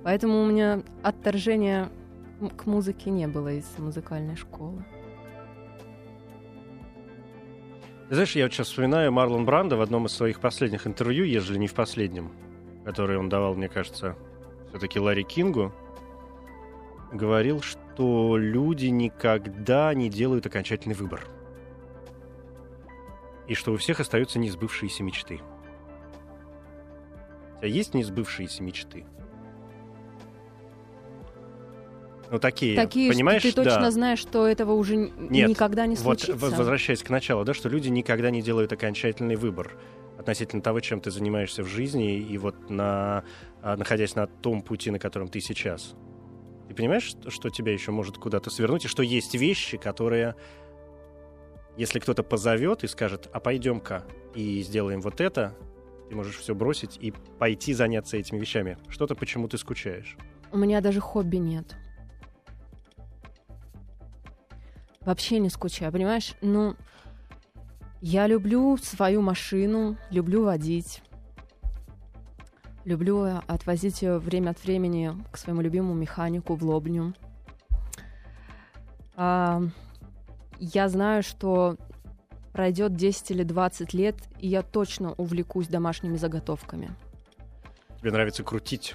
Поэтому 0.05 0.43
у 0.43 0.47
меня 0.47 0.83
отторжения 1.03 1.91
к 2.57 2.67
музыке 2.67 3.11
не 3.11 3.27
было 3.27 3.53
из 3.55 3.67
музыкальной 3.79 4.37
школы. 4.37 4.85
Знаешь, 8.11 8.35
я 8.37 8.45
вот 8.45 8.53
сейчас 8.53 8.69
вспоминаю 8.69 9.13
Марлон 9.13 9.45
Бранда 9.45 9.77
в 9.77 9.83
одном 9.83 10.07
из 10.07 10.13
своих 10.13 10.41
последних 10.41 10.87
интервью, 10.87 11.25
ежели 11.25 11.59
не 11.59 11.67
в 11.67 11.75
последнем, 11.75 12.33
которое 12.85 13.19
он 13.19 13.29
давал, 13.29 13.55
мне 13.55 13.69
кажется, 13.69 14.17
все-таки 14.71 14.99
Ларри 14.99 15.25
Кингу, 15.25 15.75
говорил, 17.13 17.61
что 17.63 18.37
люди 18.37 18.87
никогда 18.87 19.93
не 19.95 20.09
делают 20.09 20.47
окончательный 20.47 20.95
выбор. 20.95 21.27
И 23.47 23.55
что 23.55 23.73
у 23.73 23.77
всех 23.77 24.01
остаются 24.01 24.39
несбывшиеся 24.39 25.03
мечты. 25.03 25.41
У 27.55 27.59
тебя 27.59 27.69
есть 27.69 27.95
несбывшиеся 27.95 28.63
мечты? 28.63 29.05
Ну, 32.31 32.39
такие, 32.39 32.77
Такие, 32.77 33.11
понимаешь? 33.11 33.41
что 33.41 33.51
ты 33.53 33.65
точно 33.65 33.81
да. 33.81 33.91
знаешь, 33.91 34.19
что 34.19 34.47
этого 34.47 34.73
уже 34.73 34.97
Нет, 34.97 35.49
никогда 35.49 35.87
не 35.87 35.95
Вот 35.97 36.21
случится. 36.21 36.35
в- 36.37 36.59
возвращаясь 36.59 37.03
к 37.03 37.09
началу, 37.09 37.43
да, 37.45 37.55
что 37.55 37.71
люди 37.71 37.89
никогда 37.89 38.29
не 38.31 38.43
делают 38.43 38.71
окончательный 38.71 39.37
выбор 39.37 39.79
относительно 40.19 40.61
того, 40.61 40.81
чем 40.81 41.01
ты 41.01 41.11
занимаешься 41.11 41.63
в 41.63 41.69
жизни, 41.69 42.19
и 42.19 42.37
вот 42.37 42.69
на, 42.69 43.25
а, 43.63 43.77
находясь 43.79 44.15
на 44.15 44.27
том 44.27 44.61
пути, 44.61 44.91
на 44.91 44.99
котором 44.99 45.29
ты 45.29 45.41
сейчас. 45.41 45.95
Ты 46.69 46.75
понимаешь, 46.75 47.17
что, 47.29 47.51
тебя 47.51 47.73
еще 47.73 47.93
может 47.93 48.19
куда-то 48.19 48.51
свернуть, 48.51 48.85
и 48.85 48.89
что 48.89 49.03
есть 49.03 49.35
вещи, 49.35 49.79
которые, 49.79 50.35
если 51.79 51.99
кто-то 51.99 52.23
позовет 52.23 52.85
и 52.85 52.87
скажет, 52.89 53.29
а 53.33 53.41
пойдем-ка 53.41 54.05
и 54.35 54.63
сделаем 54.63 55.01
вот 55.01 55.23
это, 55.23 55.57
ты 56.11 56.15
можешь 56.15 56.37
все 56.37 56.55
бросить 56.55 56.99
и 57.01 57.13
пойти 57.39 57.73
заняться 57.73 58.19
этими 58.19 58.39
вещами. 58.39 58.77
Что-то, 58.89 59.15
почему 59.15 59.49
ты 59.49 59.57
скучаешь. 59.57 60.17
У 60.53 60.59
меня 60.59 60.83
даже 60.83 61.01
хобби 61.01 61.37
нет. 61.37 61.75
Вообще 65.01 65.39
не 65.39 65.49
скучаю, 65.49 65.91
понимаешь? 65.91 66.35
Ну, 66.43 66.77
я 68.03 68.27
люблю 68.27 68.77
свою 68.77 69.23
машину, 69.23 69.97
люблю 70.11 70.45
водить. 70.45 71.03
Люблю 72.89 73.27
э, 73.27 73.43
отвозить 73.47 74.01
ее 74.01 74.19
время 74.19 74.49
от 74.51 74.65
времени 74.65 75.13
к 75.31 75.37
своему 75.37 75.61
любимому 75.61 75.93
механику 75.93 76.55
в 76.55 76.65
Лобню. 76.65 77.13
А, 79.15 79.61
я 80.59 80.89
знаю, 80.89 81.23
что 81.23 81.77
пройдет 82.55 82.97
10 82.97 83.33
или 83.33 83.43
20 83.43 83.93
лет, 83.93 84.17
и 84.39 84.49
я 84.49 84.63
точно 84.63 85.13
увлекусь 85.19 85.69
домашними 85.69 86.17
заготовками. 86.17 86.89
Тебе 88.01 88.11
нравится 88.11 88.43
крутить? 88.43 88.95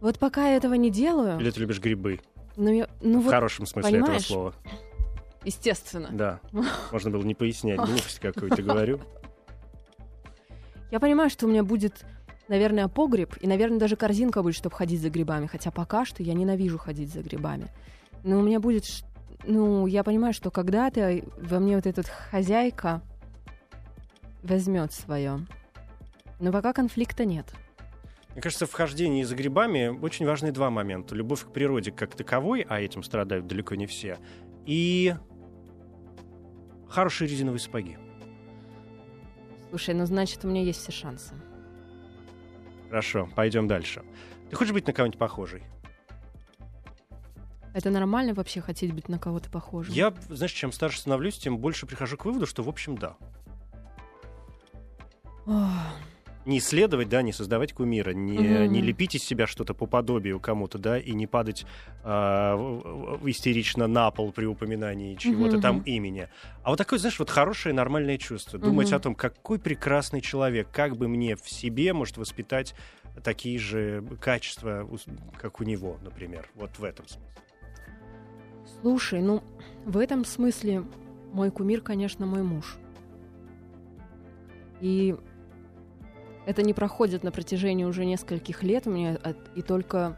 Вот 0.00 0.18
пока 0.18 0.48
я 0.48 0.56
этого 0.56 0.72
не 0.72 0.90
делаю, 0.90 1.38
Или 1.38 1.50
ты 1.50 1.60
любишь 1.60 1.80
грибы? 1.80 2.20
ну, 2.56 2.70
я- 2.72 2.88
ну 3.02 3.20
в 3.20 3.24
вот, 3.24 3.30
хорошем 3.30 3.66
смысле 3.66 3.90
этого 3.90 4.04
понимаешь? 4.06 4.26
слова. 4.26 4.54
естественно. 5.44 6.08
Да. 6.10 6.40
Можно 6.92 7.10
было 7.10 7.22
не 7.24 7.34
пояснять, 7.34 7.76
глупость 7.76 8.20
какую-то 8.20 8.62
говорю. 8.62 9.00
Я 10.90 10.98
понимаю, 10.98 11.28
что 11.28 11.44
у 11.44 11.50
меня 11.50 11.62
будет, 11.62 12.06
наверное, 12.48 12.88
погреб, 12.88 13.36
и, 13.40 13.46
наверное, 13.46 13.78
даже 13.78 13.96
корзинка 13.96 14.42
будет, 14.42 14.56
чтобы 14.56 14.74
ходить 14.74 15.00
за 15.00 15.10
грибами. 15.10 15.46
Хотя 15.46 15.70
пока 15.70 16.04
что 16.04 16.22
я 16.22 16.34
ненавижу 16.34 16.78
ходить 16.78 17.12
за 17.12 17.22
грибами. 17.22 17.68
Но 18.24 18.38
у 18.38 18.42
меня 18.42 18.60
будет... 18.60 18.84
Ну, 19.44 19.86
я 19.86 20.02
понимаю, 20.02 20.34
что 20.34 20.50
когда-то 20.50 21.22
во 21.40 21.60
мне 21.60 21.76
вот 21.76 21.86
эта 21.86 22.02
хозяйка 22.02 23.02
возьмет 24.42 24.92
свое. 24.92 25.46
Но 26.40 26.52
пока 26.52 26.72
конфликта 26.72 27.24
нет. 27.24 27.46
Мне 28.32 28.42
кажется, 28.42 28.66
в 28.66 28.72
хождении 28.72 29.24
за 29.24 29.34
грибами 29.34 29.88
очень 29.88 30.26
важны 30.26 30.52
два 30.52 30.70
момента. 30.70 31.14
Любовь 31.14 31.44
к 31.44 31.52
природе 31.52 31.90
как 31.90 32.14
таковой, 32.14 32.64
а 32.68 32.80
этим 32.80 33.02
страдают 33.02 33.46
далеко 33.46 33.74
не 33.74 33.86
все, 33.86 34.18
и 34.64 35.16
хорошие 36.88 37.28
резиновые 37.28 37.58
сапоги. 37.58 37.96
Слушай, 39.70 39.94
ну 39.94 40.06
значит, 40.06 40.44
у 40.44 40.48
меня 40.48 40.62
есть 40.62 40.80
все 40.80 40.92
шансы. 40.92 41.34
Хорошо, 42.88 43.28
пойдем 43.34 43.68
дальше. 43.68 44.02
Ты 44.50 44.56
хочешь 44.56 44.72
быть 44.72 44.86
на 44.86 44.92
кого-нибудь 44.92 45.18
похожей? 45.18 45.62
Это 47.74 47.90
нормально 47.90 48.34
вообще 48.34 48.60
хотеть 48.60 48.92
быть 48.92 49.08
на 49.08 49.18
кого-то 49.18 49.50
похожим? 49.50 49.94
Я, 49.94 50.14
знаешь, 50.28 50.52
чем 50.52 50.72
старше 50.72 50.98
становлюсь, 50.98 51.38
тем 51.38 51.58
больше 51.58 51.86
прихожу 51.86 52.16
к 52.16 52.24
выводу, 52.24 52.46
что, 52.46 52.62
в 52.62 52.68
общем, 52.68 52.96
да. 52.96 53.16
Ох, 55.46 55.70
Не 56.48 56.58
исследовать, 56.60 57.10
да, 57.10 57.20
не 57.20 57.32
создавать 57.34 57.74
кумира, 57.74 58.12
не, 58.12 58.38
Мгм. 58.38 58.72
не 58.72 58.80
лепить 58.80 59.14
из 59.14 59.22
себя 59.22 59.46
что-то 59.46 59.74
по 59.74 59.84
подобию 59.84 60.40
кому-то, 60.40 60.78
да, 60.78 60.98
и 60.98 61.12
не 61.12 61.26
падать 61.26 61.66
в- 62.02 63.20
истерично 63.28 63.86
на 63.86 64.10
пол 64.10 64.32
при 64.32 64.46
упоминании 64.46 65.14
чего-то 65.16 65.56
Мгм, 65.56 65.60
там 65.60 65.78
имени. 65.82 66.28
А 66.62 66.70
вот 66.70 66.76
такое, 66.78 66.98
знаешь, 66.98 67.18
вот 67.18 67.28
хорошее, 67.28 67.74
нормальное 67.74 68.16
чувство. 68.16 68.58
Думать 68.58 68.88
Мгм. 68.88 68.96
о 68.96 69.00
том, 69.00 69.14
какой 69.14 69.58
прекрасный 69.58 70.22
человек, 70.22 70.68
как 70.72 70.96
бы 70.96 71.06
мне 71.06 71.36
в 71.36 71.46
себе 71.50 71.92
может 71.92 72.16
воспитать 72.16 72.74
такие 73.22 73.58
же 73.58 74.02
качества, 74.18 74.88
как 75.38 75.60
у 75.60 75.64
него, 75.64 75.98
например. 76.02 76.48
Вот 76.54 76.70
в 76.78 76.84
этом 76.84 77.06
смысле. 77.06 77.30
Слушай, 78.80 79.20
ну, 79.20 79.42
в 79.84 79.98
этом 79.98 80.24
смысле 80.24 80.82
мой 81.30 81.50
кумир, 81.50 81.82
конечно, 81.82 82.24
мой 82.24 82.42
муж. 82.42 82.78
И 84.80 85.14
это 86.48 86.62
не 86.62 86.72
проходит 86.72 87.24
на 87.24 87.30
протяжении 87.30 87.84
уже 87.84 88.06
нескольких 88.06 88.62
лет 88.62 88.86
у 88.86 88.90
меня, 88.90 89.18
и 89.54 89.60
только, 89.60 90.16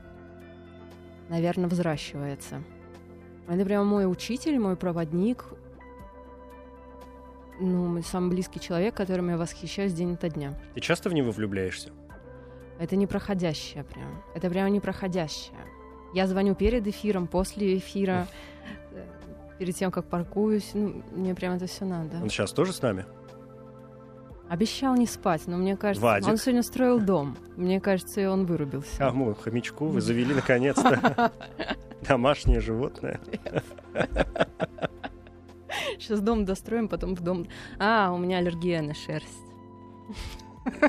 наверное, 1.29 1.69
взращивается. 1.69 2.63
Это 3.49 3.65
прямо 3.65 3.85
мой 3.85 4.09
учитель, 4.09 4.57
мой 4.61 4.77
проводник, 4.77 5.45
ну, 7.59 7.89
мой 7.89 8.05
самый 8.05 8.31
близкий 8.31 8.61
человек, 8.61 8.95
которым 8.95 9.29
я 9.31 9.37
восхищаюсь 9.37 9.93
день 9.93 10.15
ото 10.15 10.29
дня. 10.29 10.55
Ты 10.75 10.81
часто 10.81 11.11
в 11.11 11.15
него 11.15 11.33
влюбляешься? 11.33 11.91
Это 12.79 12.95
непроходящее 12.95 13.83
прям. 13.83 14.23
Это 14.33 14.49
прямо 14.49 14.71
непроходящее. 14.71 15.59
Я 16.15 16.29
звоню 16.29 16.55
перед 16.55 16.87
эфиром, 16.87 17.27
после 17.27 17.77
эфира, 17.77 18.29
э, 18.93 19.05
перед 19.59 19.75
тем, 19.75 19.91
как 19.91 20.07
паркуюсь. 20.07 20.71
Ну, 20.75 21.03
мне 21.11 21.35
прям 21.35 21.55
это 21.55 21.67
все 21.67 21.85
надо. 21.85 22.19
Он 22.23 22.31
сейчас 22.31 22.53
тоже 22.53 22.73
с 22.73 22.81
нами? 22.81 23.05
Обещал 24.51 24.97
не 24.97 25.07
спать, 25.07 25.43
но 25.47 25.57
мне 25.57 25.77
кажется, 25.77 26.05
Вадик. 26.05 26.29
он 26.29 26.37
сегодня 26.37 26.65
строил 26.65 26.99
дом. 26.99 27.37
Мне 27.55 27.81
кажется, 27.81 28.21
и 28.21 28.25
он 28.25 28.47
вырубился. 28.47 28.99
Кому? 28.99 29.33
Хомячку 29.33 29.87
вы 29.87 30.01
завели 30.01 30.35
наконец-то? 30.35 31.31
Домашнее 32.09 32.61
животное. 32.61 33.21
Сейчас 36.01 36.21
дом 36.21 36.45
достроим, 36.45 36.89
потом 36.89 37.15
в 37.15 37.21
дом... 37.21 37.47
А, 37.79 38.11
у 38.11 38.19
меня 38.19 38.39
аллергия 38.39 38.83
на 38.83 38.93
шерсть. 38.93 39.29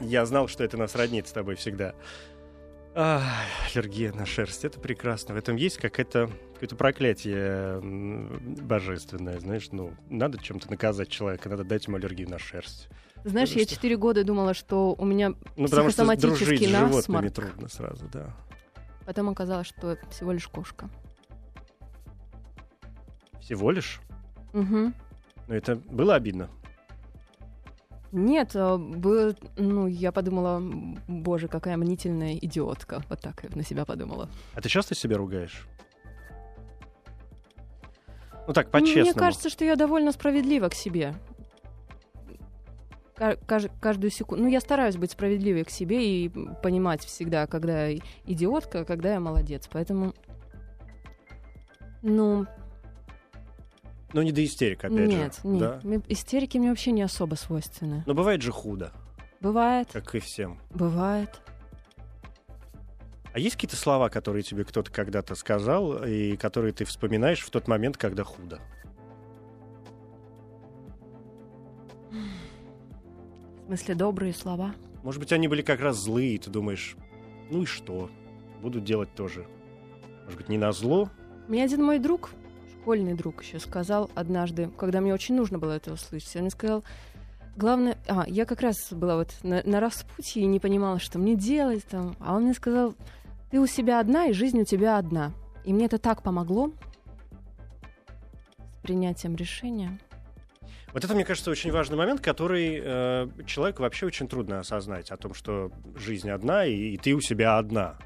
Я 0.02 0.26
знал, 0.26 0.48
что 0.48 0.64
это 0.64 0.78
нас 0.78 0.96
роднит 0.96 1.28
с 1.28 1.32
тобой 1.32 1.54
всегда. 1.54 1.94
Ах, 2.96 3.24
аллергия 3.76 4.12
на 4.12 4.26
шерсть. 4.26 4.66
Это 4.66 4.80
прекрасно. 4.80 5.36
В 5.36 5.38
этом 5.38 5.56
есть 5.56 5.78
какое-то 5.78 6.32
какое-то 6.54 6.76
проклятие 6.76 7.80
божественное. 7.80 9.40
Знаешь, 9.40 9.70
ну, 9.72 9.94
надо 10.10 10.40
чем-то 10.40 10.70
наказать 10.70 11.10
человека, 11.10 11.48
надо 11.48 11.64
дать 11.64 11.86
ему 11.86 11.98
аллергию 11.98 12.28
на 12.28 12.40
шерсть. 12.40 12.90
Знаешь, 13.24 13.50
Потому 13.50 13.68
я 13.70 13.76
что- 13.78 13.98
года 13.98 14.24
думала, 14.24 14.54
что 14.54 14.94
у 14.98 15.06
меня 15.06 15.30
Ну, 15.56 15.68
потому 15.68 15.90
что 15.90 16.04
Психосоматический 16.04 16.66
с 16.66 16.70
животными 16.70 16.96
насморк. 16.96 17.32
трудно 17.34 17.68
сразу, 17.70 18.06
да. 18.12 18.36
потом 19.06 19.30
оказалось, 19.30 19.68
что 19.68 19.92
это 19.92 20.10
всего 20.10 20.32
лишь 20.32 20.48
кошка. 20.48 20.90
Всего 23.40 23.72
лишь. 23.72 24.00
Угу. 24.54 24.94
Но 25.48 25.56
это 25.56 25.76
было 25.76 26.16
обидно. 26.16 26.50
Нет, 28.12 28.52
а, 28.56 28.78
было, 28.78 29.36
ну, 29.58 29.88
я 29.88 30.12
подумала, 30.12 30.58
«М, 30.58 30.98
боже, 31.08 31.48
какая 31.48 31.78
мнительная 31.78 32.36
идиотка. 32.36 33.04
Вот 33.10 33.22
так 33.22 33.44
я 33.44 33.50
на 33.56 33.64
себя 33.64 33.86
подумала. 33.86 34.30
А 34.54 34.62
ты 34.62 34.68
часто 34.70 34.96
себя 34.96 35.18
ругаешь? 35.18 35.66
Ну 38.48 38.54
так, 38.54 38.70
по-честному. 38.72 39.06
Мне 39.06 39.14
кажется, 39.14 39.50
что 39.50 39.64
я 39.64 39.76
довольно 39.76 40.12
справедлива 40.12 40.68
к 40.70 40.74
себе. 40.74 41.14
Каждую 43.80 44.12
секунду. 44.12 44.44
Ну, 44.44 44.50
я 44.50 44.60
стараюсь 44.62 44.98
быть 44.98 45.12
справедливой 45.12 45.64
к 45.64 45.70
себе 45.70 46.04
и 46.26 46.30
понимать 46.64 47.04
всегда, 47.06 47.48
когда 47.48 47.88
я 47.88 48.00
идиотка, 48.26 48.82
а 48.82 48.86
когда 48.86 49.14
я 49.14 49.20
молодец. 49.20 49.68
Поэтому, 49.72 50.14
ну, 52.02 52.46
Ну, 54.14 54.22
не 54.24 54.32
до 54.34 54.44
истерик, 54.44 54.80
опять 54.84 55.08
нет, 55.08 55.40
же. 55.42 55.48
нет. 55.48 55.60
Да? 55.62 55.80
Мне- 55.84 56.02
Истерики 56.10 56.58
мне 56.58 56.70
вообще 56.70 56.92
не 56.92 57.02
особо 57.02 57.36
свойственны. 57.36 58.04
Но 58.06 58.14
бывает 58.14 58.42
же 58.42 58.52
худо, 58.52 58.92
Бывает, 59.40 59.88
как 59.94 60.14
и 60.16 60.20
всем. 60.20 60.60
бывает. 60.70 61.40
А 63.34 63.40
есть 63.40 63.56
какие-то 63.56 63.78
слова, 63.78 64.10
которые 64.10 64.44
тебе 64.44 64.66
кто-то 64.66 64.92
когда-то 64.92 65.36
сказал, 65.36 66.04
и 66.04 66.36
которые 66.36 66.74
ты 66.74 66.84
вспоминаешь 66.84 67.40
в 67.40 67.50
тот 67.50 67.70
момент, 67.70 67.96
когда 67.96 68.26
худо? 68.26 68.60
Смысле, 73.72 73.96
добрые 73.96 74.34
слова. 74.34 74.76
Может 75.02 75.22
быть, 75.22 75.32
они 75.32 75.48
были 75.48 75.62
как 75.62 75.80
раз 75.80 75.96
злые, 75.96 76.36
и 76.36 76.38
ты 76.38 76.50
думаешь, 76.50 76.98
ну 77.50 77.62
и 77.62 77.66
что? 77.66 78.10
Буду 78.62 78.82
делать 78.82 79.16
тоже. 79.16 79.48
Может 80.26 80.38
быть, 80.38 80.50
не 80.50 80.58
на 80.58 80.74
зло? 80.74 81.10
Мне 81.48 81.64
один 81.64 81.82
мой 81.82 81.98
друг, 81.98 82.32
школьный 82.74 83.14
друг, 83.14 83.42
еще 83.44 83.60
сказал 83.60 84.12
однажды, 84.14 84.70
когда 84.78 85.00
мне 85.00 85.14
очень 85.14 85.36
нужно 85.36 85.58
было 85.58 85.72
это 85.72 85.94
услышать, 85.94 86.36
он 86.36 86.42
мне 86.42 86.50
сказал, 86.50 86.84
главное... 87.56 87.98
А, 88.10 88.26
я 88.28 88.44
как 88.44 88.60
раз 88.60 88.92
была 88.92 89.16
вот 89.16 89.30
на, 89.42 89.62
на 89.64 89.80
распутье 89.80 90.44
и 90.44 90.48
не 90.48 90.60
понимала, 90.60 91.00
что 91.00 91.18
мне 91.18 91.36
делать 91.36 91.86
там. 91.86 92.18
А 92.20 92.36
он 92.36 92.44
мне 92.44 92.54
сказал, 92.54 92.94
ты 93.52 93.62
у 93.62 93.68
себя 93.68 94.02
одна, 94.02 94.26
и 94.26 94.34
жизнь 94.34 94.60
у 94.60 94.66
тебя 94.66 94.98
одна. 94.98 95.32
И 95.64 95.72
мне 95.72 95.86
это 95.86 95.98
так 95.98 96.24
помогло 96.24 96.74
с 98.80 98.82
принятием 98.82 99.38
решения. 99.38 99.98
Вот 100.94 101.04
это, 101.04 101.14
мне 101.16 101.24
кажется, 101.26 101.52
очень 101.52 101.72
важный 101.72 101.98
момент, 101.98 102.22
который 102.22 102.82
э, 102.84 103.28
человеку 103.46 103.84
вообще 103.84 104.06
очень 104.06 104.28
трудно 104.28 104.60
осознать, 104.60 105.12
о 105.12 105.18
том, 105.18 105.34
что 105.34 105.72
жизнь 105.96 106.30
одна, 106.30 106.66
и, 106.66 106.94
и 106.94 106.98
ты 106.98 107.14
у 107.14 107.22
себя 107.22 107.58
одна. 107.58 107.98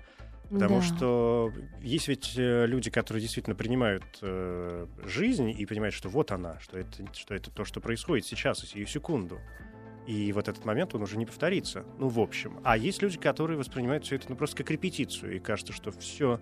Потому 0.51 0.79
Да. 0.79 0.85
что 0.85 1.51
есть 1.81 2.07
ведь 2.07 2.33
э, 2.37 2.67
люди, 2.67 2.91
которые 2.91 3.21
действительно 3.21 3.55
принимают 3.55 4.03
э, 4.21 4.85
жизнь 5.03 5.49
и 5.49 5.65
понимают, 5.65 5.95
что 5.95 6.07
вот 6.09 6.31
она, 6.31 6.59
что 6.59 6.77
это, 6.77 7.03
что 7.13 7.33
это 7.33 7.49
то, 7.49 7.65
что 7.65 7.81
происходит 7.81 8.25
сейчас, 8.27 8.63
и 8.63 8.67
сию 8.67 8.85
секунду. 8.85 9.39
И 10.05 10.31
вот 10.33 10.47
этот 10.47 10.63
момент, 10.65 10.93
он 10.93 11.01
уже 11.01 11.17
не 11.17 11.25
повторится. 11.25 11.83
Ну, 11.97 12.09
в 12.09 12.19
общем. 12.19 12.59
А 12.63 12.77
есть 12.77 13.01
люди, 13.01 13.17
которые 13.17 13.57
воспринимают 13.57 14.05
все 14.05 14.17
это 14.17 14.27
ну, 14.29 14.35
просто 14.35 14.57
как 14.57 14.69
репетицию. 14.69 15.35
И 15.37 15.39
кажется, 15.39 15.73
что 15.73 15.91
все, 15.91 16.39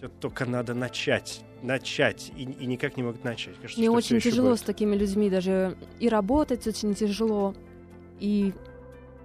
все 0.00 0.08
только 0.08 0.46
надо 0.46 0.72
начать. 0.72 1.44
Начать. 1.62 2.32
И, 2.34 2.44
и 2.44 2.66
никак 2.66 2.96
не 2.96 3.02
могут 3.02 3.22
начать. 3.22 3.54
Кажется, 3.60 3.78
Мне 3.78 3.90
очень 3.90 4.18
тяжело 4.18 4.50
будет. 4.50 4.60
с 4.60 4.62
такими 4.62 4.96
людьми 4.96 5.28
даже 5.28 5.76
и 5.98 6.08
работать 6.08 6.66
очень 6.66 6.94
тяжело, 6.94 7.54
и 8.18 8.54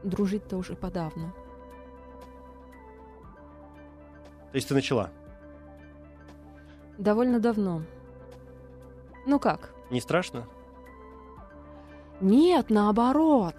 дружить-то 0.03 0.57
уже 0.57 0.75
подавно. 0.75 1.33
То 4.51 4.55
есть 4.55 4.67
ты 4.67 4.73
начала. 4.73 5.11
Довольно 6.97 7.39
давно. 7.39 7.83
Ну 9.25 9.39
как? 9.39 9.73
Не 9.91 10.01
страшно? 10.01 10.45
Нет, 12.19 12.69
наоборот. 12.69 13.55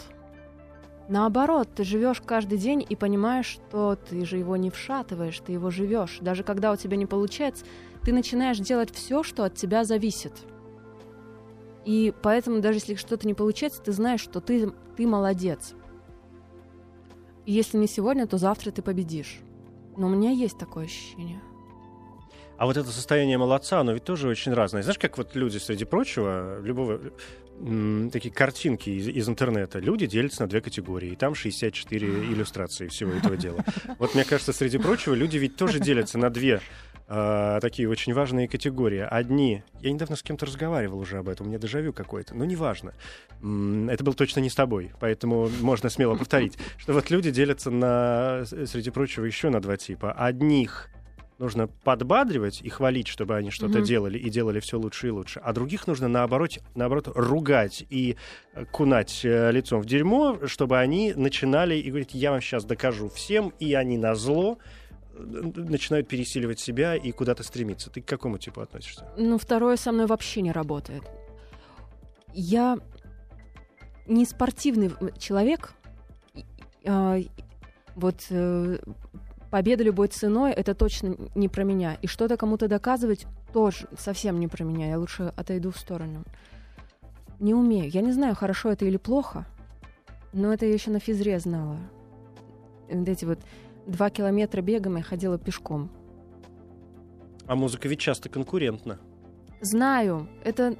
Наоборот, 1.08 1.68
ты 1.74 1.84
живешь 1.84 2.20
каждый 2.20 2.58
день 2.58 2.84
и 2.88 2.96
понимаешь, 2.96 3.46
что 3.46 3.96
ты 3.96 4.24
же 4.24 4.38
его 4.38 4.56
не 4.56 4.70
вшатываешь, 4.70 5.38
ты 5.38 5.52
его 5.52 5.70
живешь. 5.70 6.18
Даже 6.20 6.42
когда 6.42 6.72
у 6.72 6.76
тебя 6.76 6.96
не 6.96 7.06
получается, 7.06 7.64
ты 8.04 8.12
начинаешь 8.12 8.58
делать 8.58 8.92
все, 8.92 9.22
что 9.22 9.44
от 9.44 9.54
тебя 9.54 9.84
зависит. 9.84 10.32
И 11.84 12.12
поэтому, 12.22 12.60
даже 12.60 12.78
если 12.78 12.96
что-то 12.96 13.26
не 13.26 13.34
получается, 13.34 13.80
ты 13.80 13.92
знаешь, 13.92 14.20
что 14.20 14.40
ты, 14.40 14.72
ты 14.96 15.06
молодец. 15.06 15.74
И 17.44 17.52
если 17.52 17.78
не 17.78 17.86
сегодня, 17.86 18.26
то 18.26 18.38
завтра 18.38 18.72
ты 18.72 18.82
победишь. 18.82 19.38
Но 19.96 20.08
у 20.08 20.10
меня 20.10 20.30
есть 20.30 20.58
такое 20.58 20.86
ощущение. 20.86 21.40
А 22.58 22.66
вот 22.66 22.76
это 22.76 22.88
состояние 22.90 23.38
молодца, 23.38 23.80
оно 23.80 23.92
ведь 23.92 24.04
тоже 24.04 24.28
очень 24.28 24.52
разное. 24.52 24.82
Знаешь, 24.82 24.98
как 24.98 25.16
вот 25.18 25.36
люди, 25.36 25.58
среди 25.58 25.84
прочего, 25.84 26.58
любого 26.60 27.00
такие 28.12 28.32
картинки 28.32 28.90
из, 28.90 29.08
из 29.08 29.28
интернета, 29.28 29.78
люди 29.78 30.06
делятся 30.06 30.42
на 30.42 30.48
две 30.48 30.60
категории, 30.60 31.10
и 31.10 31.16
там 31.16 31.34
64 31.34 32.08
иллюстрации 32.32 32.88
всего 32.88 33.12
этого 33.12 33.36
дела. 33.36 33.64
Вот 33.98 34.14
мне 34.14 34.24
кажется, 34.24 34.52
среди 34.52 34.78
прочего, 34.78 35.14
люди 35.14 35.38
ведь 35.38 35.56
тоже 35.56 35.80
делятся 35.80 36.18
на 36.18 36.30
две 36.30 36.60
а, 37.08 37.60
такие 37.60 37.88
очень 37.88 38.14
важные 38.14 38.48
категории. 38.48 39.06
Одни, 39.08 39.62
я 39.80 39.92
недавно 39.92 40.16
с 40.16 40.22
кем-то 40.22 40.46
разговаривал 40.46 40.98
уже 40.98 41.18
об 41.18 41.28
этом, 41.28 41.46
у 41.46 41.48
меня 41.48 41.58
дежавю 41.58 41.92
какое-то, 41.92 42.34
но 42.34 42.44
неважно. 42.44 42.94
Это 43.38 44.02
было 44.02 44.14
точно 44.14 44.40
не 44.40 44.50
с 44.50 44.54
тобой, 44.54 44.92
поэтому 44.98 45.48
можно 45.60 45.88
смело 45.88 46.16
повторить, 46.16 46.58
что 46.78 46.92
вот 46.92 47.10
люди 47.10 47.30
делятся 47.30 47.70
на, 47.70 48.44
среди 48.44 48.90
прочего, 48.90 49.24
еще 49.24 49.50
на 49.50 49.60
два 49.60 49.76
типа. 49.76 50.12
Одних 50.12 50.88
нужно 51.38 51.68
подбадривать 51.68 52.62
и 52.62 52.68
хвалить, 52.70 53.08
чтобы 53.08 53.36
они 53.36 53.50
что-то 53.50 53.78
Мгм. 53.78 53.84
делали 53.84 54.18
и 54.18 54.30
делали 54.30 54.60
все 54.60 54.78
лучше 54.78 55.08
и 55.08 55.10
лучше, 55.10 55.40
а 55.40 55.52
других 55.52 55.86
нужно 55.86 56.08
наоборот, 56.08 56.58
наоборот 56.74 57.08
ругать 57.14 57.84
и 57.90 58.16
э, 58.54 58.64
кунать 58.66 59.20
э, 59.24 59.50
лицом 59.52 59.82
в 59.82 59.86
дерьмо, 59.86 60.38
чтобы 60.46 60.78
они 60.78 61.12
начинали 61.14 61.74
и 61.76 61.88
говорить, 61.90 62.14
я 62.14 62.30
вам 62.30 62.40
сейчас 62.40 62.64
докажу 62.64 63.08
всем, 63.08 63.52
и 63.58 63.74
они 63.74 63.98
на 63.98 64.14
зло 64.14 64.58
начинают 65.18 66.08
пересиливать 66.08 66.60
себя 66.60 66.94
и 66.94 67.10
куда-то 67.10 67.42
стремиться. 67.42 67.90
Ты 67.90 68.02
к 68.02 68.04
какому 68.06 68.36
типу 68.38 68.60
относишься? 68.60 69.06
Ну, 69.16 69.38
второе 69.38 69.76
со 69.76 69.90
мной 69.92 70.06
вообще 70.06 70.42
не 70.42 70.52
работает. 70.52 71.02
Я 72.34 72.78
не 74.06 74.26
спортивный 74.26 74.90
человек. 75.18 75.72
Вот 76.84 78.26
э, 78.28 78.78
победа 79.56 79.84
любой 79.84 80.08
ценой 80.08 80.52
это 80.52 80.74
точно 80.74 81.16
не 81.34 81.48
про 81.48 81.64
меня. 81.64 81.96
И 82.02 82.06
что-то 82.06 82.36
кому-то 82.36 82.68
доказывать 82.68 83.26
тоже 83.54 83.88
совсем 83.96 84.38
не 84.38 84.48
про 84.48 84.64
меня. 84.64 84.90
Я 84.90 84.98
лучше 84.98 85.32
отойду 85.34 85.70
в 85.70 85.78
сторону. 85.78 86.24
Не 87.40 87.54
умею. 87.54 87.88
Я 87.88 88.02
не 88.02 88.12
знаю, 88.12 88.34
хорошо 88.34 88.70
это 88.70 88.84
или 88.84 88.98
плохо, 88.98 89.46
но 90.34 90.52
это 90.52 90.66
я 90.66 90.74
еще 90.74 90.90
на 90.90 91.00
физре 91.00 91.38
знала. 91.38 91.78
Вот 92.90 93.08
эти 93.08 93.24
вот 93.24 93.38
два 93.86 94.10
километра 94.10 94.60
бегом 94.60 94.96
я 94.96 95.02
ходила 95.02 95.38
пешком. 95.38 95.90
А 97.46 97.56
музыка 97.56 97.88
ведь 97.88 98.00
часто 98.00 98.28
конкурентна. 98.28 98.98
Знаю, 99.62 100.28
это... 100.44 100.76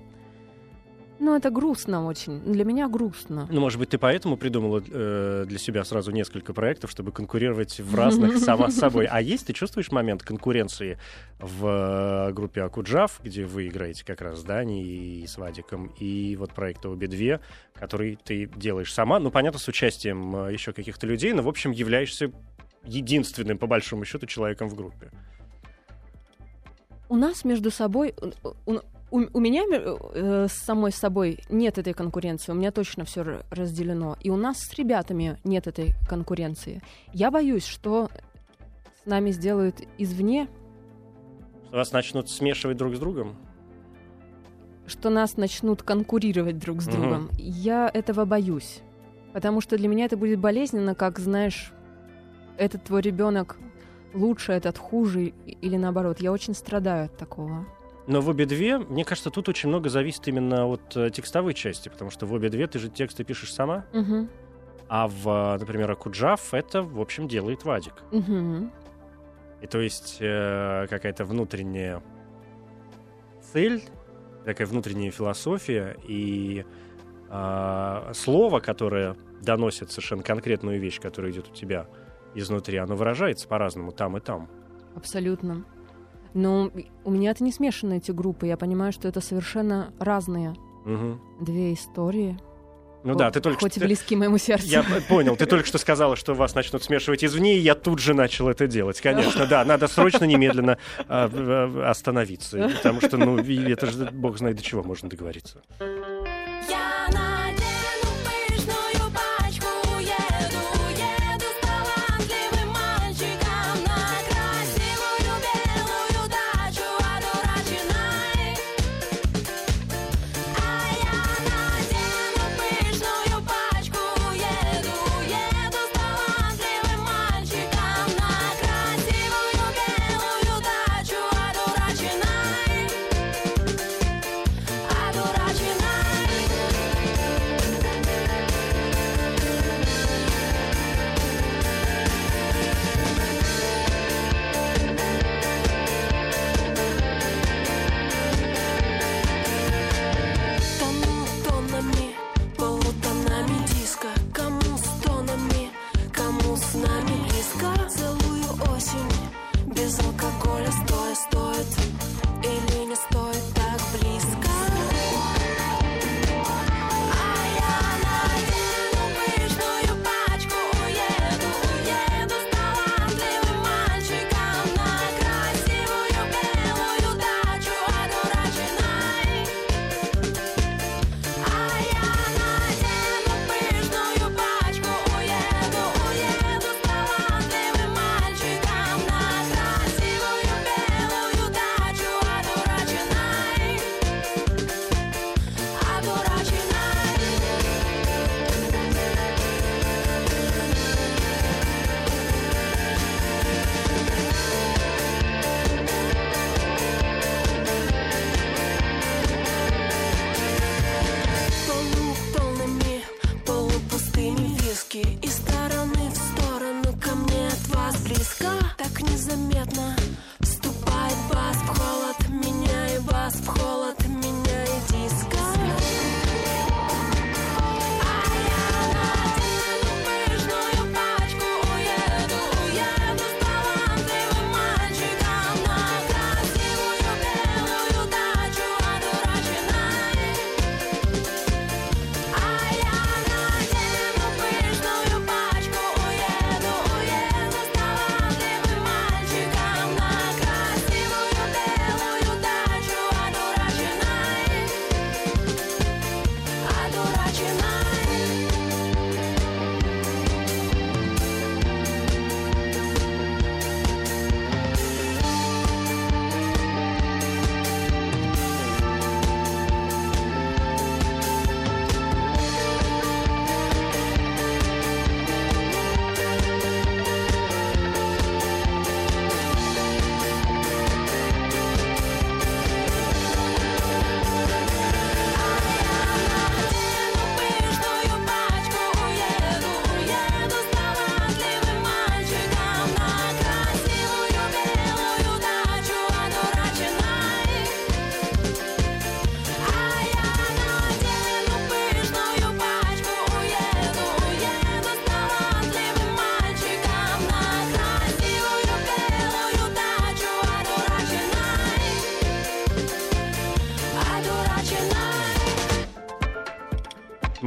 Ну, 1.19 1.35
это 1.35 1.51
грустно 1.51 2.05
очень. 2.07 2.41
Для 2.41 2.65
меня 2.65 2.89
грустно. 2.89 3.49
Ну, 3.51 3.61
может 3.61 3.79
быть, 3.79 3.89
ты 3.89 3.99
поэтому 3.99 4.37
придумала 4.37 4.83
э, 4.87 5.45
для 5.47 5.59
себя 5.59 5.83
сразу 5.85 6.11
несколько 6.11 6.53
проектов, 6.53 6.91
чтобы 6.91 7.11
конкурировать 7.11 7.81
в 7.81 7.95
разных 7.95 8.37
сама 8.45 8.71
с 8.71 8.77
собой. 8.77 9.07
А 9.07 9.21
есть, 9.23 9.47
ты 9.47 9.53
чувствуешь 9.55 9.91
момент 9.91 10.23
конкуренции 10.23 10.99
в 11.39 11.67
э, 12.29 12.33
группе 12.33 12.63
Акуджав, 12.63 13.21
где 13.23 13.47
вы 13.47 13.69
играете 13.69 14.05
как 14.05 14.21
раз 14.21 14.41
с 14.41 14.43
Даней 14.43 14.85
и 14.85 15.27
с 15.27 15.39
Вадиком, 15.39 15.87
и 15.99 16.37
вот 16.37 16.53
проект 16.53 16.85
обе 16.85 17.07
две, 17.07 17.41
который 17.75 18.19
ты 18.23 18.47
делаешь 18.55 18.93
сама, 18.93 19.19
ну, 19.19 19.31
понятно, 19.31 19.59
с 19.59 19.69
участием 19.69 20.37
э, 20.37 20.53
еще 20.53 20.73
каких-то 20.73 21.07
людей, 21.07 21.33
но, 21.33 21.43
в 21.43 21.49
общем, 21.49 21.71
являешься 21.71 22.31
единственным, 22.85 23.57
по 23.59 23.67
большому 23.67 24.05
счету, 24.05 24.27
человеком 24.27 24.69
в 24.69 24.75
группе. 24.75 25.11
У 27.09 27.17
нас 27.17 27.45
между 27.45 27.71
собой... 27.71 28.15
У, 28.67 28.73
у- 28.75 28.81
у 29.11 29.41
меня 29.41 29.65
э, 29.71 30.47
с 30.49 30.53
самой 30.65 30.91
собой 30.93 31.39
нет 31.49 31.79
этой 31.79 31.93
конкуренции. 31.95 32.53
У 32.53 32.55
меня 32.57 32.71
точно 32.73 33.05
все 33.05 33.41
разделено. 33.51 34.17
И 34.21 34.31
у 34.31 34.37
нас 34.37 34.59
с 34.59 34.75
ребятами 34.75 35.39
нет 35.45 35.67
этой 35.67 35.95
конкуренции. 36.09 36.83
Я 37.13 37.31
боюсь, 37.31 37.65
что 37.65 38.09
с 39.03 39.07
нами 39.07 39.31
сделают 39.31 39.77
извне, 39.99 40.49
Вас 41.73 41.93
начнут 41.93 42.29
смешивать 42.31 42.77
друг 42.77 42.95
с 42.97 42.99
другом? 42.99 43.37
что 44.87 45.11
нас 45.11 45.37
начнут 45.37 45.83
конкурировать 45.83 46.59
друг 46.61 46.81
с 46.81 46.87
Мгм. 46.87 46.93
другом. 46.97 47.31
Я 47.39 47.91
этого 47.93 48.25
боюсь. 48.25 48.83
Потому 49.33 49.61
что 49.61 49.77
для 49.77 49.89
меня 49.89 50.05
это 50.05 50.17
будет 50.17 50.39
болезненно, 50.39 50.95
как, 50.95 51.19
знаешь, 51.19 51.73
этот 52.57 52.85
твой 52.85 53.01
ребенок 53.03 53.57
лучше, 54.15 54.53
этот 54.53 54.79
хуже, 54.79 55.33
или 55.45 55.77
наоборот. 55.77 56.21
Я 56.21 56.31
очень 56.33 56.55
страдаю 56.55 57.07
от 57.07 57.17
такого. 57.17 57.67
Но 58.07 58.21
в 58.21 58.29
обе 58.29 58.47
две, 58.47 58.79
мне 58.79 59.05
кажется, 59.05 59.31
тут 59.31 59.49
очень 59.49 59.69
много 59.69 59.89
зависит 59.89 60.29
именно 60.29 60.67
от 60.67 60.97
э, 60.97 61.11
текстовой 61.11 61.55
части, 61.55 61.89
потому 61.89 62.11
что 62.11 62.27
в 62.27 62.33
обе 62.33 62.49
две 62.49 62.67
ты 62.67 62.79
же 62.79 62.89
тексты 62.89 63.25
пишешь 63.25 63.53
сама, 63.53 63.85
Мгм. 63.93 64.29
а 64.89 65.09
в, 65.09 65.29
э, 65.29 65.59
например, 65.59 65.91
Акуджав 65.91 66.55
это, 66.55 66.83
в 66.83 67.01
общем, 67.01 67.27
делает 67.27 67.65
Вадик. 67.65 67.95
Мгм. 68.13 68.71
И 69.61 69.67
то 69.67 69.81
есть 69.81 70.19
э, 70.21 70.87
какая-то 70.89 71.25
внутренняя 71.25 72.01
цель, 73.53 73.83
такая 74.45 74.67
внутренняя 74.69 75.11
философия 75.11 75.97
и 76.07 76.65
а, 77.29 78.13
слово, 78.15 78.61
которое 78.61 79.17
доносит 79.43 79.91
совершенно 79.91 80.23
конкретную 80.23 80.79
вещь, 80.81 81.01
которая 81.01 81.33
идет 81.33 81.49
у 81.49 81.53
тебя 81.53 81.89
изнутри, 82.35 82.79
оно 82.79 82.95
выражается 82.95 83.49
по-разному 83.49 83.91
там 83.91 84.17
и 84.17 84.21
там. 84.21 84.49
Абсолютно. 84.95 85.65
Но 86.35 86.71
у 87.05 87.11
меня 87.11 87.31
это 87.31 87.45
не 87.45 87.53
смешаны 87.53 87.99
эти 87.99 88.11
группы. 88.11 88.47
Я 88.47 88.57
понимаю, 88.57 88.93
что 88.93 89.09
это 89.09 89.21
совершенно 89.21 89.93
разные 89.99 90.55
Мгм. 90.85 91.21
две 91.41 91.75
истории. 91.75 92.39
Ну 93.07 93.15
да, 93.15 93.31
ты 93.31 93.41
только 93.41 93.61
Хоть 93.61 93.73
что... 93.73 93.81
близки 93.83 94.17
моему 94.17 94.37
сердцу. 94.37 94.67
Я 94.67 94.85
понял, 95.09 95.37
ты 95.37 95.47
только 95.47 95.67
что 95.67 95.79
сказала, 95.79 96.17
что 96.17 96.35
вас 96.35 96.57
начнут 96.57 96.83
смешивать 96.83 97.25
извне, 97.25 97.57
и 97.57 97.61
я 97.61 97.77
тут 97.77 98.01
же 98.01 98.15
начал 98.15 98.49
это 98.49 98.67
делать. 98.67 99.01
Конечно, 99.01 99.47
да, 99.47 99.65
надо 99.65 99.87
срочно, 99.87 100.25
немедленно 100.25 100.77
а, 101.07 101.89
остановиться, 101.89 102.69
потому 102.77 103.01
что, 103.01 103.17
ну, 103.17 103.39
это 103.39 103.87
же 103.87 104.11
бог 104.11 104.39
знает 104.39 104.57
до 104.57 104.63
чего 104.63 104.83
можно 104.83 105.09
договориться. 105.09 105.63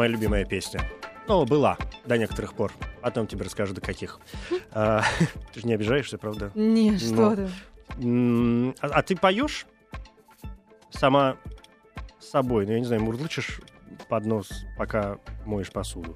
Моя 0.09 0.17
любимая 0.17 0.43
песня. 0.43 0.81
Ну, 1.27 1.45
была 1.45 1.77
до 2.05 2.17
некоторых 2.17 2.55
пор. 2.55 2.73
Потом 3.01 3.27
тебе 3.27 3.45
расскажу, 3.45 3.75
до 3.75 3.81
каких. 3.81 4.19
А, 4.71 5.03
Ты 5.53 5.59
же 5.61 5.67
не 5.67 5.73
обижаешься, 5.75 6.17
правда? 6.17 6.51
Не, 6.55 6.97
что 6.97 7.13
Ну. 7.29 7.35
ты. 7.35 7.49
М, 8.03 8.75
А 8.81 8.87
а 8.87 9.03
ты 9.03 9.15
поешь 9.15 9.67
сама 10.89 11.37
с 12.19 12.27
собой? 12.29 12.65
Ну, 12.65 12.71
я 12.71 12.79
не 12.79 12.85
знаю, 12.85 13.03
мурлычешь 13.03 13.61
под 14.09 14.25
нос, 14.25 14.49
пока 14.79 15.17
моешь 15.45 15.71
посуду. 15.71 16.15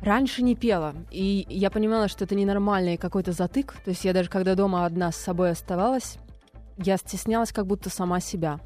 Раньше 0.00 0.42
не 0.42 0.56
пела, 0.56 0.94
и 1.10 1.44
я 1.50 1.70
понимала, 1.70 2.08
что 2.08 2.24
это 2.24 2.34
ненормальный 2.34 2.96
какой-то 2.96 3.32
затык. 3.32 3.74
То 3.84 3.90
есть 3.90 4.04
я 4.06 4.14
даже 4.14 4.30
когда 4.30 4.54
дома 4.54 4.86
одна 4.86 5.12
с 5.12 5.16
собой 5.16 5.50
оставалась, 5.50 6.16
я 6.78 6.96
стеснялась 6.96 7.52
как 7.52 7.66
будто 7.66 7.90
сама 7.90 8.18
себя. 8.20 8.60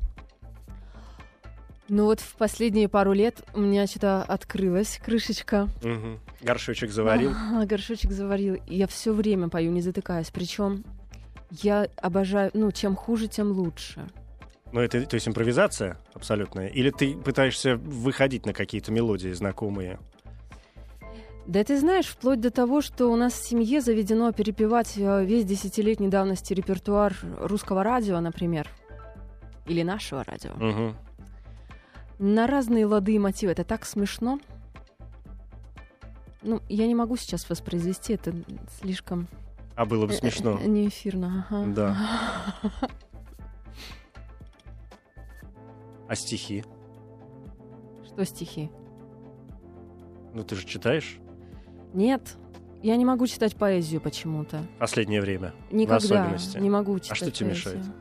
Но 1.88 2.07
вот 2.07 2.20
в 2.20 2.35
последние 2.35 2.88
пару 2.88 3.12
лет 3.12 3.42
у 3.55 3.61
меня 3.61 3.87
что-то 3.87 4.22
открылась 4.22 5.01
крышечка. 5.05 5.68
Мгм. 5.83 6.18
Горшочек 6.42 6.90
заварил. 6.90 7.33
А, 7.33 7.64
горшочек 7.64 8.11
заварил. 8.11 8.59
Я 8.66 8.87
все 8.87 9.12
время 9.12 9.49
пою, 9.49 9.70
не 9.70 9.83
затыкаясь. 9.83 10.31
Причем 10.31 10.85
я 11.51 11.88
обожаю, 11.96 12.51
ну, 12.55 12.72
чем 12.72 12.96
хуже, 12.96 13.29
тем 13.29 13.53
лучше. 13.53 14.09
Ну, 14.72 14.81
это, 14.81 15.07
то 15.07 15.14
есть 15.14 15.29
импровизация 15.29 15.96
абсолютная? 16.12 16.66
Или 16.66 16.90
ты 16.90 17.14
пытаешься 17.16 17.77
выходить 17.77 18.46
на 18.46 18.53
какие-то 18.53 18.90
мелодии 18.90 19.33
знакомые? 19.33 20.01
Да 21.46 21.62
ты 21.62 21.79
знаешь, 21.79 22.07
вплоть 22.07 22.40
до 22.40 22.51
того, 22.51 22.81
что 22.81 23.07
у 23.07 23.14
нас 23.14 23.33
в 23.33 23.49
семье 23.49 23.81
заведено 23.81 24.33
перепевать 24.33 24.94
э, 24.96 25.25
весь 25.25 25.44
десятилетней 25.44 26.09
давности 26.09 26.53
репертуар 26.53 27.16
русского 27.38 27.85
радио, 27.85 28.18
например. 28.18 28.68
Или 29.66 29.83
нашего 29.83 30.25
радио. 30.25 30.51
Мгм. 30.57 30.96
На 32.18 32.46
разные 32.46 32.87
лады 32.87 33.12
и 33.14 33.18
мотивы. 33.18 33.52
Это 33.52 33.64
так 33.64 33.85
смешно. 33.85 34.38
Ну, 36.42 36.61
я 36.68 36.87
не 36.87 36.94
могу 36.94 37.16
сейчас 37.16 37.48
воспроизвести, 37.50 38.12
это 38.14 38.33
слишком 38.81 39.26
А 39.74 39.85
было 39.85 40.07
бы 40.07 40.12
смешно. 40.12 40.59
Э, 40.62 40.66
Не 40.66 40.87
эфирно, 40.88 41.46
ага. 41.50 41.64
Да. 41.74 41.96
А 46.09 46.14
стихи? 46.14 46.64
Что 48.07 48.24
стихи? 48.24 48.70
Ну 50.35 50.44
ты 50.44 50.55
же 50.55 50.64
читаешь 50.64 51.18
Нет, 51.94 52.37
я 52.83 52.94
не 52.96 53.05
могу 53.05 53.26
читать 53.26 53.57
поэзию 53.57 54.00
почему-то. 54.00 54.62
последнее 54.79 55.20
время. 55.20 55.52
Никогда 55.72 55.96
особенности. 55.96 56.59
не 56.59 56.70
могу 56.70 56.98
читать 57.00 57.16
что 57.16 57.31
тебе 57.33 57.50
поэзию. 57.50 57.74
мешает? 57.79 57.94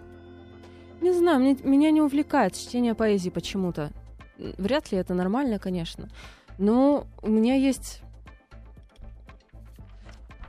Не 1.01 1.13
знаю, 1.13 1.39
мне- 1.39 1.57
меня 1.63 1.89
не 1.91 2.01
увлекает 2.01 2.53
чтение 2.53 2.93
поэзии 2.93 3.29
почему-то. 3.31 3.91
Вряд 4.37 4.91
ли 4.91 4.97
это 4.97 5.13
нормально, 5.13 5.59
конечно. 5.59 6.09
Но 6.57 7.07
у 7.21 7.29
меня 7.29 7.55
есть 7.55 8.01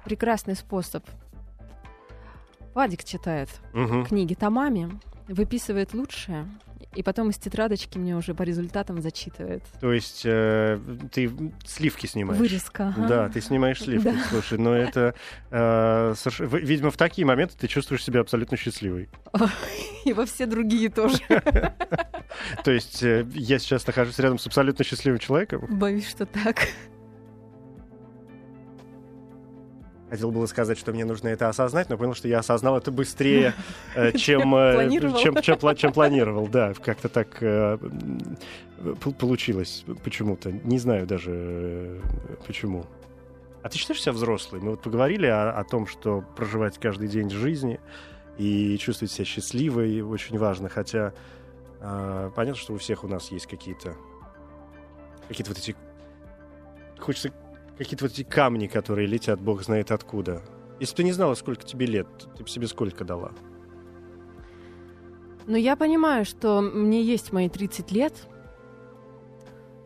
прекрасный 0.05 0.55
способ. 0.57 1.05
Вадик 2.75 3.05
читает 3.05 3.49
Мгм. 3.72 4.05
книги 4.05 4.35
томами, 4.35 4.90
выписывает 5.29 5.95
лучшее, 5.95 6.47
и 6.95 7.03
потом 7.03 7.31
из 7.31 7.37
тетрадочки 7.37 7.99
мне 7.99 8.17
уже 8.17 8.33
по 8.35 8.43
результатам 8.43 9.01
зачитывает. 9.03 9.62
То 9.81 9.93
есть 9.93 10.23
э, 10.25 10.79
ты 11.12 11.31
сливки 11.65 12.07
снимаешь? 12.07 12.39
Вырезка. 12.41 12.89
ага. 12.97 13.07
Да, 13.09 13.29
ты 13.29 13.41
снимаешь 13.41 13.81
сливки, 13.83 14.05
Да. 14.09 14.15
слушай, 14.31 14.59
но 14.59 14.75
это, 14.75 15.15
э, 15.51 16.15
соверш- 16.17 16.59
видимо, 16.61 16.91
в 16.91 16.97
такие 16.97 17.27
моменты 17.27 17.55
ты 17.59 17.67
чувствуешь 17.69 18.03
себя 18.05 18.21
абсолютно 18.21 18.57
счастливой. 18.57 19.09
И 20.05 20.12
во 20.12 20.25
все 20.27 20.47
другие 20.47 20.89
тоже. 20.89 21.19
То 22.65 22.71
есть 22.71 23.03
э, 23.03 23.27
я 23.35 23.59
сейчас 23.59 23.87
нахожусь 23.87 24.19
рядом 24.19 24.39
с 24.39 24.47
абсолютно 24.47 24.85
счастливым 24.85 25.19
человеком. 25.19 25.67
Боюсь, 25.69 26.09
что 26.09 26.25
так. 26.27 26.69
Хотел 30.09 30.31
было 30.31 30.47
сказать, 30.47 30.79
что 30.79 30.92
мне 30.92 31.05
нужно 31.05 31.29
это 31.29 31.49
осознать, 31.49 31.88
но 31.88 31.99
понял, 31.99 32.14
что 32.14 32.29
я 32.29 32.38
осознал 32.38 32.79
это 32.79 32.92
быстрее, 32.92 33.55
э, 33.97 34.12
чем, 34.12 34.55
э, 34.55 34.88
чем, 35.21 35.42
чем 35.42 35.57
пла- 35.57 35.75
чем 35.75 35.92
планировал. 35.92 36.47
Да, 36.47 36.75
как-то 36.75 37.09
так 37.09 37.38
э, 37.40 37.77
получилось 39.19 39.85
почему-то. 40.05 40.53
Не 40.53 40.79
знаю 40.79 41.07
даже 41.07 42.01
почему. 42.47 42.87
А 43.62 43.69
ты 43.69 43.79
считаешь 43.79 44.01
себя 44.01 44.12
взрослой? 44.12 44.61
Мы 44.61 44.71
вот 44.71 44.83
поговорили 44.83 45.27
о, 45.27 45.51
о 45.51 45.64
том, 45.64 45.88
что 45.88 46.23
проживать 46.37 46.79
каждый 46.79 47.09
день 47.09 47.31
жизни 47.31 47.81
и 48.38 48.79
чувствовать 48.79 49.11
себя 49.11 49.25
счастливой 49.25 50.03
очень 50.03 50.38
важно, 50.38 50.69
хотя 50.69 51.14
э, 51.81 52.31
понятно, 52.37 52.61
что 52.61 52.75
у 52.75 52.79
всех 52.79 53.03
у 53.03 53.09
нас 53.09 53.33
есть 53.33 53.49
какие-то 53.49 53.97
какие-то 55.27 55.51
вот 55.51 55.59
эти 55.59 55.75
хочется 57.01 57.33
какие-то 57.79 58.05
вот 58.05 58.12
эти 58.12 58.23
камни, 58.23 58.67
которые 58.67 59.07
летят, 59.07 59.41
бог 59.41 59.62
знает 59.62 59.91
откуда. 59.91 60.43
Если 60.81 60.93
бы 60.93 60.97
ты 60.97 61.05
не 61.05 61.12
знала, 61.12 61.35
сколько 61.35 61.65
тебе 61.65 61.87
лет, 61.87 62.07
ты 62.37 62.43
бы 62.43 62.49
себе 62.49 62.67
сколько 62.67 63.05
дала? 63.05 63.33
Но 65.47 65.57
я 65.57 65.77
понимаю, 65.77 66.25
что 66.25 66.61
мне 66.61 67.03
есть 67.03 67.33
мои 67.33 67.49
30 67.49 67.93
лет, 67.93 68.12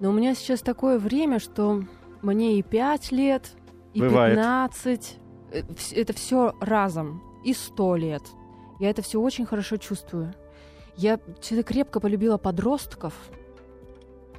но 0.00 0.10
у 0.10 0.12
меня 0.12 0.34
сейчас 0.34 0.60
такое 0.62 0.98
время, 0.98 1.38
что 1.38 1.84
мне 2.22 2.58
и 2.58 2.62
5 2.62 3.12
лет, 3.12 3.52
и 3.92 4.00
Бывает. 4.00 4.36
15. 4.36 5.18
Э, 5.52 5.62
Это 5.94 6.12
все 6.12 6.54
разом. 6.60 7.22
И 7.44 7.52
100 7.52 7.96
лет. 7.96 8.22
Я 8.78 8.90
это 8.90 9.02
все 9.02 9.20
очень 9.20 9.44
хорошо 9.46 9.76
чувствую. 9.76 10.34
Я 10.96 11.18
крепко 11.66 12.00
полюбила 12.00 12.38
подростков. 12.38 13.14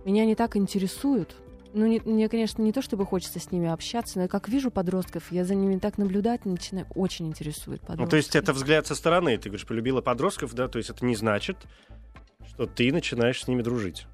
Меня 0.04 0.24
они 0.24 0.36
так 0.36 0.56
интересуют. 0.56 1.36
Ну, 1.74 1.86
не- 1.86 2.02
мне, 2.02 2.28
конечно, 2.28 2.62
не 2.62 2.74
то, 2.74 2.82
чтобы 2.82 3.06
хочется 3.06 3.40
с 3.40 3.52
ними 3.52 3.70
общаться, 3.70 4.18
но 4.18 4.24
я 4.24 4.28
как 4.28 4.50
вижу 4.50 4.72
подростков, 4.72 5.32
я 5.32 5.46
за 5.46 5.56
ними 5.56 5.78
так 5.80 5.98
наблюдать 5.98 6.46
начинаю. 6.46 6.86
Очень 6.96 7.28
интересует 7.28 7.80
подростки. 7.82 8.04
Ну, 8.04 8.10
то 8.10 8.18
есть 8.18 8.36
это 8.36 8.52
взгляд 8.54 8.88
со 8.88 8.96
стороны. 8.96 9.38
Ты 9.38 9.50
говоришь, 9.50 9.66
полюбила 9.66 10.02
подростков, 10.02 10.54
да? 10.54 10.68
То 10.68 10.78
есть 10.80 10.90
это 10.90 11.06
не 11.06 11.16
значит, 11.16 11.58
что 12.48 12.66
ты 12.66 12.92
начинаешь 12.92 13.42
с 13.42 13.48
ними 13.48 13.62
дружить. 13.62 14.06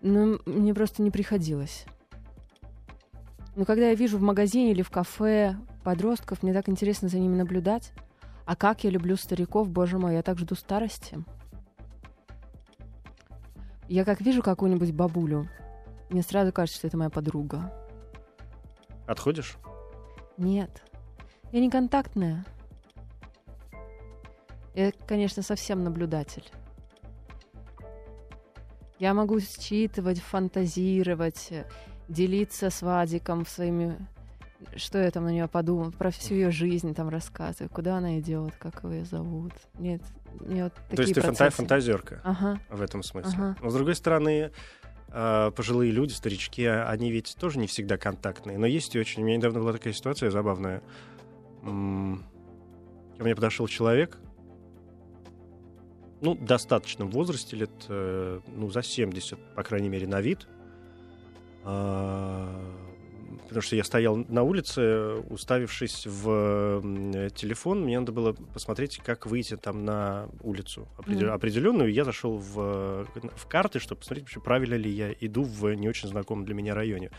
Ну, 0.00 0.40
мне 0.44 0.74
просто 0.74 1.02
не 1.02 1.10
приходилось. 1.10 1.86
Но 3.54 3.64
когда 3.64 3.88
я 3.88 3.94
вижу 3.94 4.18
в 4.18 4.22
магазине 4.22 4.72
или 4.72 4.82
в 4.82 4.90
кафе 4.90 5.56
подростков, 5.84 6.42
мне 6.42 6.52
так 6.52 6.68
интересно 6.68 7.08
за 7.08 7.18
ними 7.18 7.36
наблюдать. 7.36 7.92
А 8.44 8.56
как 8.56 8.82
я 8.82 8.90
люблю 8.90 9.16
стариков, 9.16 9.70
боже 9.70 9.98
мой, 9.98 10.14
я 10.14 10.22
так 10.22 10.38
жду 10.38 10.56
старости. 10.56 11.18
Я 13.88 14.04
как 14.04 14.20
вижу 14.20 14.42
какую-нибудь 14.42 14.92
бабулю, 14.92 15.48
мне 16.14 16.22
сразу 16.22 16.52
кажется, 16.52 16.78
что 16.78 16.86
это 16.86 16.96
моя 16.96 17.10
подруга. 17.10 17.72
Отходишь? 19.08 19.56
Нет, 20.36 20.80
я 21.50 21.58
не 21.60 21.68
контактная. 21.68 22.44
Я, 24.76 24.92
конечно, 25.08 25.42
совсем 25.42 25.82
наблюдатель. 25.82 26.48
Я 29.00 29.12
могу 29.12 29.40
считывать, 29.40 30.20
фантазировать, 30.20 31.52
делиться 32.08 32.70
с 32.70 32.80
Вадиком 32.82 33.44
своими... 33.44 33.96
Что 34.76 34.98
я 35.02 35.10
там 35.10 35.24
на 35.24 35.30
нее 35.30 35.48
подумал, 35.48 35.90
про 35.90 36.10
всю 36.12 36.34
ее 36.34 36.50
жизнь 36.52 36.94
там 36.94 37.08
рассказываю, 37.08 37.68
куда 37.68 37.96
она 37.96 38.20
идет, 38.20 38.54
как 38.56 38.84
его 38.84 38.92
ее 38.92 39.04
зовут. 39.04 39.52
Нет, 39.80 40.00
мне 40.40 40.62
вот 40.64 40.74
такие 40.88 40.96
То 40.96 41.02
есть 41.02 41.14
ты 41.14 41.20
фанта- 41.20 41.36
процессы. 41.38 41.56
фантазерка 41.56 42.20
Ага. 42.24 42.60
в 42.70 42.80
этом 42.80 43.02
смысле. 43.02 43.32
Ага. 43.34 43.56
Но 43.60 43.68
с 43.70 43.74
другой 43.74 43.94
стороны, 43.96 44.52
пожилые 45.56 45.92
люди, 45.92 46.12
старички, 46.12 46.64
а- 46.64 46.88
они 46.88 47.10
ведь 47.10 47.36
тоже 47.38 47.58
не 47.58 47.66
всегда 47.66 47.96
контактные. 47.96 48.58
Но 48.58 48.66
есть 48.66 48.94
и 48.94 48.98
очень... 48.98 49.22
У 49.22 49.26
меня 49.26 49.36
недавно 49.36 49.60
была 49.60 49.72
такая 49.72 49.92
ситуация 49.92 50.30
забавная. 50.30 50.82
Ко 51.62 51.68
мне 51.70 53.34
подошел 53.34 53.68
человек, 53.68 54.18
ну, 56.20 56.34
в 56.34 56.44
достаточном 56.44 57.10
возрасте, 57.10 57.56
лет, 57.56 57.70
э, 57.88 58.40
ну, 58.56 58.70
за 58.70 58.82
70, 58.82 59.38
по 59.54 59.62
крайней 59.62 59.88
мере, 59.88 60.06
на 60.06 60.20
вид. 60.20 60.48
Потому 63.54 63.66
что 63.66 63.76
я 63.76 63.84
стоял 63.84 64.16
на 64.16 64.42
улице, 64.42 65.14
уставившись 65.30 66.08
в 66.08 66.82
телефон. 67.36 67.82
Мне 67.84 68.00
надо 68.00 68.10
было 68.10 68.32
посмотреть, 68.32 69.00
как 69.04 69.26
выйти 69.26 69.56
там 69.56 69.84
на 69.84 70.28
улицу 70.40 70.88
определенную. 70.96 71.92
Я 71.92 72.04
зашел 72.04 72.36
в, 72.36 73.06
в 73.36 73.46
карты, 73.46 73.78
чтобы 73.78 74.00
посмотреть, 74.00 74.24
вообще 74.24 74.40
правильно 74.40 74.74
ли 74.74 74.90
я 74.90 75.12
иду 75.20 75.44
в 75.44 75.72
не 75.72 75.88
очень 75.88 76.08
знакомом 76.08 76.44
для 76.44 76.56
меня 76.56 76.74
районе. 76.74 77.12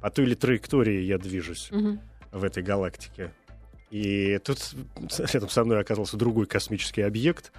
По 0.00 0.10
той 0.10 0.26
или 0.26 0.34
траектории 0.36 1.00
я 1.00 1.18
движусь 1.18 1.72
Мгм. 1.72 1.98
в 2.30 2.44
этой 2.44 2.62
галактике. 2.62 3.32
И 3.90 4.38
тут 4.44 4.76
рядом 5.32 5.48
со 5.48 5.64
мной 5.64 5.80
оказался 5.80 6.16
другой 6.16 6.46
космический 6.46 7.02
объект, 7.02 7.50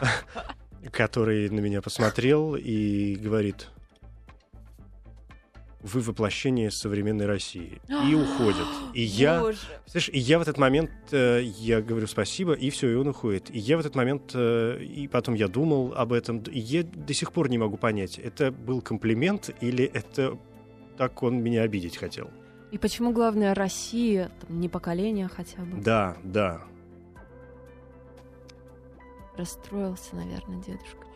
который 0.92 1.48
на 1.48 1.60
меня 1.60 1.80
посмотрел 1.80 2.56
и 2.56 3.14
говорит, 3.14 3.68
вы 5.80 6.00
воплощение 6.00 6.70
современной 6.70 7.26
России. 7.26 7.80
И 7.88 8.14
уходит. 8.14 8.66
И 8.94 9.02
я... 9.02 9.40
Боже. 9.40 9.58
Слышь, 9.86 10.08
и 10.08 10.18
я 10.18 10.38
в 10.38 10.42
этот 10.42 10.58
момент, 10.58 10.90
э, 11.12 11.42
я 11.42 11.80
говорю 11.80 12.06
спасибо, 12.06 12.52
и 12.52 12.70
все, 12.70 12.90
и 12.90 12.94
он 12.94 13.08
уходит. 13.08 13.50
И 13.50 13.58
я 13.58 13.76
в 13.76 13.80
этот 13.80 13.94
момент, 13.94 14.32
э, 14.34 14.82
и 14.82 15.08
потом 15.08 15.34
я 15.34 15.48
думал 15.48 15.94
об 15.94 16.12
этом, 16.12 16.38
и 16.40 16.58
я 16.58 16.82
до 16.82 17.14
сих 17.14 17.32
пор 17.32 17.48
не 17.48 17.58
могу 17.58 17.76
понять, 17.76 18.18
это 18.18 18.50
был 18.50 18.80
комплимент 18.80 19.50
или 19.60 19.84
это 19.84 20.38
так 20.98 21.22
он 21.22 21.40
меня 21.40 21.62
обидеть 21.62 21.96
хотел. 21.96 22.28
И 22.72 22.76
почему 22.76 23.12
главное 23.12 23.54
Россия, 23.54 24.30
там, 24.40 24.60
не 24.60 24.68
поколение 24.68 25.28
хотя 25.28 25.62
бы? 25.62 25.80
Да, 25.80 26.16
да. 26.22 26.62
Расстроился, 29.36 30.16
наверное, 30.16 30.60
дедушка. 30.62 31.06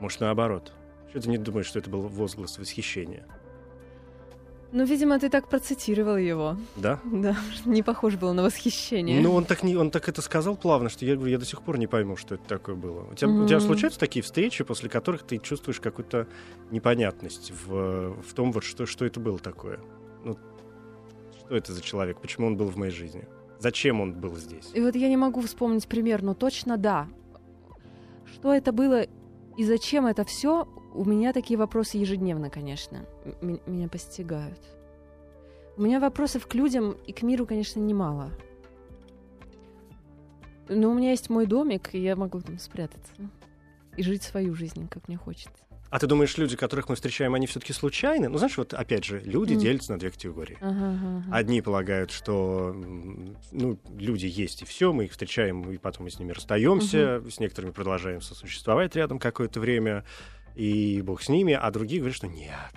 Может, 0.00 0.20
наоборот. 0.20 0.72
Что 1.08 1.20
ты 1.22 1.30
не 1.30 1.38
думаешь, 1.38 1.66
что 1.66 1.78
это 1.78 1.88
был 1.88 2.02
возглас 2.02 2.58
восхищения? 2.58 3.26
Ну, 4.70 4.84
видимо, 4.84 5.18
ты 5.18 5.30
так 5.30 5.48
процитировал 5.48 6.18
его. 6.18 6.56
Да? 6.76 7.00
Да, 7.04 7.36
не 7.64 7.82
похож 7.82 8.16
был 8.16 8.34
на 8.34 8.42
восхищение. 8.42 9.20
Ну, 9.20 9.32
он 9.32 9.44
так, 9.46 9.62
не, 9.62 9.76
он 9.76 9.90
так 9.90 10.08
это 10.08 10.20
сказал 10.20 10.56
плавно, 10.56 10.90
что 10.90 11.06
я 11.06 11.14
говорю, 11.14 11.32
я 11.32 11.38
до 11.38 11.46
сих 11.46 11.62
пор 11.62 11.78
не 11.78 11.86
пойму, 11.86 12.16
что 12.16 12.34
это 12.34 12.44
такое 12.44 12.74
было. 12.74 13.06
У 13.10 13.14
тебя, 13.14 13.30
у 13.30 13.46
тебя 13.46 13.60
случаются 13.60 13.98
такие 13.98 14.22
встречи, 14.22 14.64
после 14.64 14.90
которых 14.90 15.22
ты 15.22 15.38
чувствуешь 15.38 15.80
какую-то 15.80 16.26
непонятность 16.70 17.50
в, 17.50 18.20
в 18.22 18.34
том, 18.34 18.52
вот 18.52 18.64
что, 18.64 18.84
что 18.84 19.06
это 19.06 19.20
было 19.20 19.38
такое? 19.38 19.80
Ну, 20.24 20.36
что 21.38 21.56
это 21.56 21.72
за 21.72 21.80
человек? 21.80 22.20
Почему 22.20 22.46
он 22.46 22.56
был 22.58 22.66
в 22.66 22.76
моей 22.76 22.92
жизни? 22.92 23.26
Зачем 23.58 24.02
он 24.02 24.12
был 24.12 24.36
здесь? 24.36 24.70
И 24.74 24.80
вот 24.80 24.94
я 24.94 25.08
не 25.08 25.16
могу 25.16 25.40
вспомнить 25.40 25.88
пример, 25.88 26.22
но 26.22 26.34
точно 26.34 26.76
да. 26.76 27.08
Что 28.34 28.52
это 28.52 28.72
было 28.72 29.06
и 29.56 29.64
зачем 29.64 30.06
это 30.06 30.24
все? 30.24 30.68
У 30.98 31.04
меня 31.04 31.32
такие 31.32 31.56
вопросы 31.56 31.96
ежедневно, 31.96 32.50
конечно, 32.50 33.06
м- 33.40 33.60
меня 33.66 33.88
постигают. 33.88 34.58
У 35.76 35.82
меня 35.82 36.00
вопросов 36.00 36.48
к 36.48 36.54
людям 36.56 36.96
и 37.06 37.12
к 37.12 37.22
миру, 37.22 37.46
конечно, 37.46 37.78
немало. 37.78 38.32
Но 40.68 40.90
у 40.90 40.94
меня 40.94 41.10
есть 41.12 41.30
мой 41.30 41.46
домик, 41.46 41.94
и 41.94 42.00
я 42.00 42.16
могу 42.16 42.40
там 42.40 42.58
спрятаться 42.58 43.12
и 43.96 44.02
жить 44.02 44.24
свою 44.24 44.56
жизнь, 44.56 44.88
как 44.88 45.06
мне 45.06 45.16
хочется. 45.16 45.52
А 45.90 45.98
ты 46.00 46.06
думаешь, 46.08 46.36
люди, 46.36 46.56
которых 46.56 46.88
мы 46.88 46.96
встречаем, 46.96 47.32
они 47.34 47.46
все-таки 47.46 47.72
случайны? 47.72 48.28
Ну, 48.28 48.36
знаешь, 48.36 48.58
вот 48.58 48.74
опять 48.74 49.04
же, 49.04 49.20
люди 49.20 49.52
Мгм. 49.52 49.60
делятся 49.62 49.92
на 49.92 49.98
две 50.00 50.10
категории. 50.10 50.58
Ага, 50.60 50.90
ага. 50.94 51.24
Одни 51.30 51.62
полагают, 51.62 52.10
что 52.10 52.74
ну, 53.52 53.78
люди 53.96 54.26
есть 54.26 54.62
и 54.62 54.64
все, 54.66 54.92
мы 54.92 55.04
их 55.04 55.12
встречаем, 55.12 55.70
и 55.70 55.78
потом 55.78 56.04
мы 56.04 56.10
с 56.10 56.18
ними 56.18 56.32
расстаемся, 56.32 57.22
с 57.30 57.38
некоторыми 57.38 57.70
продолжаем 57.70 58.20
сосуществовать 58.20 58.96
рядом 58.96 59.18
какое-то 59.20 59.60
время, 59.60 60.04
и 60.58 61.00
бог 61.02 61.22
с 61.22 61.28
ними, 61.28 61.54
а 61.54 61.70
другие 61.70 62.00
говорят, 62.00 62.16
что 62.16 62.26
нет, 62.26 62.74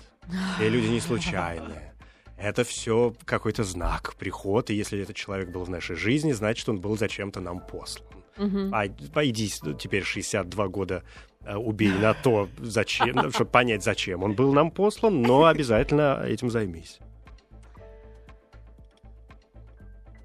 все 0.55 0.69
люди 0.69 0.85
не 0.87 0.99
случайные. 0.99 1.93
Это 2.37 2.63
все 2.63 3.13
какой-то 3.25 3.63
знак, 3.63 4.15
приход, 4.17 4.69
и 4.69 4.75
если 4.75 4.99
этот 5.01 5.15
человек 5.15 5.49
был 5.49 5.63
в 5.63 5.69
нашей 5.69 5.95
жизни, 5.95 6.31
значит, 6.31 6.67
он 6.69 6.79
был 6.79 6.97
зачем-то 6.97 7.39
нам 7.39 7.59
послан. 7.59 8.07
Мгм. 8.37 8.73
А 8.73 8.85
пойди 9.13 9.47
с- 9.47 9.61
теперь 9.77 10.03
62 10.03 10.67
года 10.67 11.03
э, 11.43 11.55
убей 11.55 11.91
на 11.91 12.13
то, 12.13 12.47
зачем, 12.59 13.31
чтобы 13.31 13.49
понять, 13.51 13.83
зачем 13.83 14.23
он 14.23 14.33
был 14.33 14.53
нам 14.53 14.69
послан, 14.71 15.21
но 15.23 15.45
обязательно 15.45 16.23
этим 16.23 16.49
займись. 16.51 16.99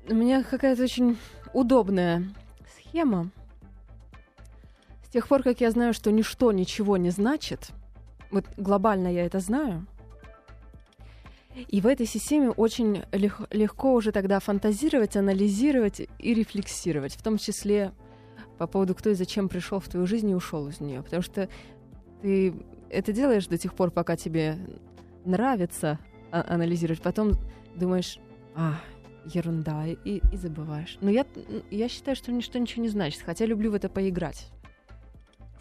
У 0.09 0.14
меня 0.14 0.42
какая-то 0.44 0.82
очень 0.84 1.16
удобная 1.52 2.22
схема. 2.78 3.30
С 5.07 5.09
тех 5.09 5.28
пор, 5.28 5.44
как 5.44 5.61
я 5.61 5.70
знаю, 5.70 5.94
что 5.94 6.11
ничто 6.11 6.50
ничего 6.50 6.96
не 6.96 7.11
значит, 7.11 7.70
вот 8.32 8.44
глобально 8.57 9.07
я 9.07 9.24
это 9.24 9.38
знаю, 9.38 9.86
и 11.68 11.80
в 11.80 11.86
этой 11.86 12.07
системе 12.07 12.50
очень 12.50 13.04
лег- 13.12 13.46
легко 13.52 13.94
уже 13.94 14.11
тогда 14.11 14.40
фантазировать, 14.40 15.16
анализировать 15.16 16.00
и 16.00 16.34
рефлексировать, 16.34 17.14
в 17.14 17.22
том 17.22 17.38
числе 17.38 17.92
по 18.59 18.66
поводу, 18.66 18.96
кто 18.96 19.11
и 19.11 19.14
зачем 19.14 19.48
пришел 19.48 19.78
в 19.78 19.88
твою 19.88 20.09
жизнь 20.09 20.28
и 20.28 20.34
ушел 20.34 20.66
из 20.66 20.80
нее. 20.80 21.04
Потому 21.04 21.22
что 21.22 21.48
ты 22.20 22.52
это 22.90 23.12
делаешь 23.12 23.46
до 23.46 23.59
тех 23.59 23.74
пор, 23.74 23.92
пока 23.92 24.16
тебе 24.16 24.59
нравится 25.24 26.00
а- 26.32 26.44
анализировать, 26.52 27.00
потом 27.00 27.30
думаешь, 27.76 28.18
а, 28.57 28.80
ерунда, 29.24 29.86
и, 29.86 30.20
и 30.32 30.36
забываешь. 30.36 30.98
Но 31.00 31.11
я, 31.11 31.24
я 31.70 31.88
считаю, 31.88 32.16
что 32.16 32.32
ничто 32.32 32.59
ничего 32.59 32.82
не 32.82 32.88
значит, 32.88 33.22
хотя 33.22 33.46
люблю 33.46 33.70
в 33.70 33.74
это 33.74 33.88
поиграть. 33.88 34.50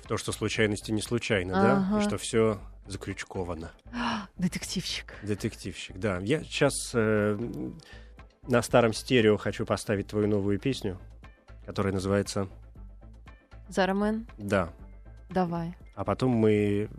В 0.05 0.07
то, 0.07 0.17
что 0.17 0.31
случайности 0.31 0.91
не 0.91 1.01
случайны, 1.01 1.51
да? 1.51 1.77
Ага. 1.77 1.99
И 1.99 2.07
что 2.07 2.17
все 2.17 2.59
закрючковано. 2.85 3.71
Детективчик. 4.37 5.15
Детективщик, 5.23 5.97
да. 5.97 6.19
Я 6.19 6.43
сейчас 6.43 6.93
на 6.93 8.61
старом 8.61 8.93
стерео 8.93 9.37
хочу 9.37 9.65
поставить 9.65 10.07
твою 10.07 10.27
новую 10.27 10.59
песню, 10.59 10.99
которая 11.65 11.93
называется 11.93 12.47
Зарамен, 13.67 14.27
«Да». 14.37 14.69
давай. 15.29 15.75
А 15.95 16.03
потом 16.03 16.31
мы 16.31 16.89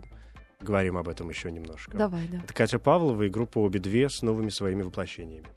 говорим 0.59 0.97
об 0.97 1.07
этом 1.07 1.29
еще 1.29 1.51
немножко. 1.51 1.97
Давай, 1.97 2.27
да. 2.27 2.39
Это 2.39 2.53
Катя 2.53 2.79
Павлова 2.79 3.23
и 3.23 3.29
группа 3.29 3.59
«Обе 3.59 3.79
две» 3.79 4.09
с 4.09 4.21
новыми 4.21 4.49
своими 4.49 4.81
воплощениями. 4.81 5.47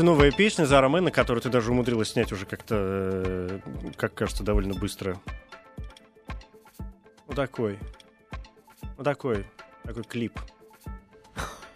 Это 0.00 0.06
новая 0.06 0.32
песня 0.32 0.64
Зара 0.64 0.88
Мэна, 0.88 1.10
которую 1.10 1.42
ты 1.42 1.50
даже 1.50 1.72
умудрилась 1.72 2.12
снять 2.12 2.32
уже 2.32 2.46
как-то, 2.46 2.74
э, 2.78 3.60
как 3.98 4.14
кажется, 4.14 4.42
довольно 4.42 4.72
быстро. 4.72 5.20
Ну 7.28 7.34
такой. 7.34 7.78
Ну 8.96 9.04
такой. 9.04 9.44
Такой 9.82 10.02
клип. 10.04 10.40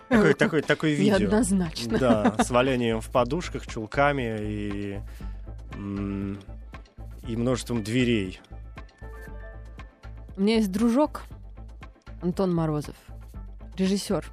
Такой, 0.09 0.33
такой, 0.39 0.63
такое 0.63 0.95
видео. 0.95 1.19
Неоднозначно. 1.19 1.99
Да, 1.99 2.35
с 2.43 2.49
валянием 2.51 3.03
в 3.03 3.11
подушках, 3.11 3.67
чулками 3.67 4.39
и, 4.41 5.01
и 7.29 7.37
множеством 7.37 7.85
дверей. 7.85 8.41
У 10.39 10.41
меня 10.41 10.55
есть 10.57 10.73
дружок 10.73 11.25
Антон 12.23 12.55
Морозов, 12.55 12.97
режиссер. 13.77 14.25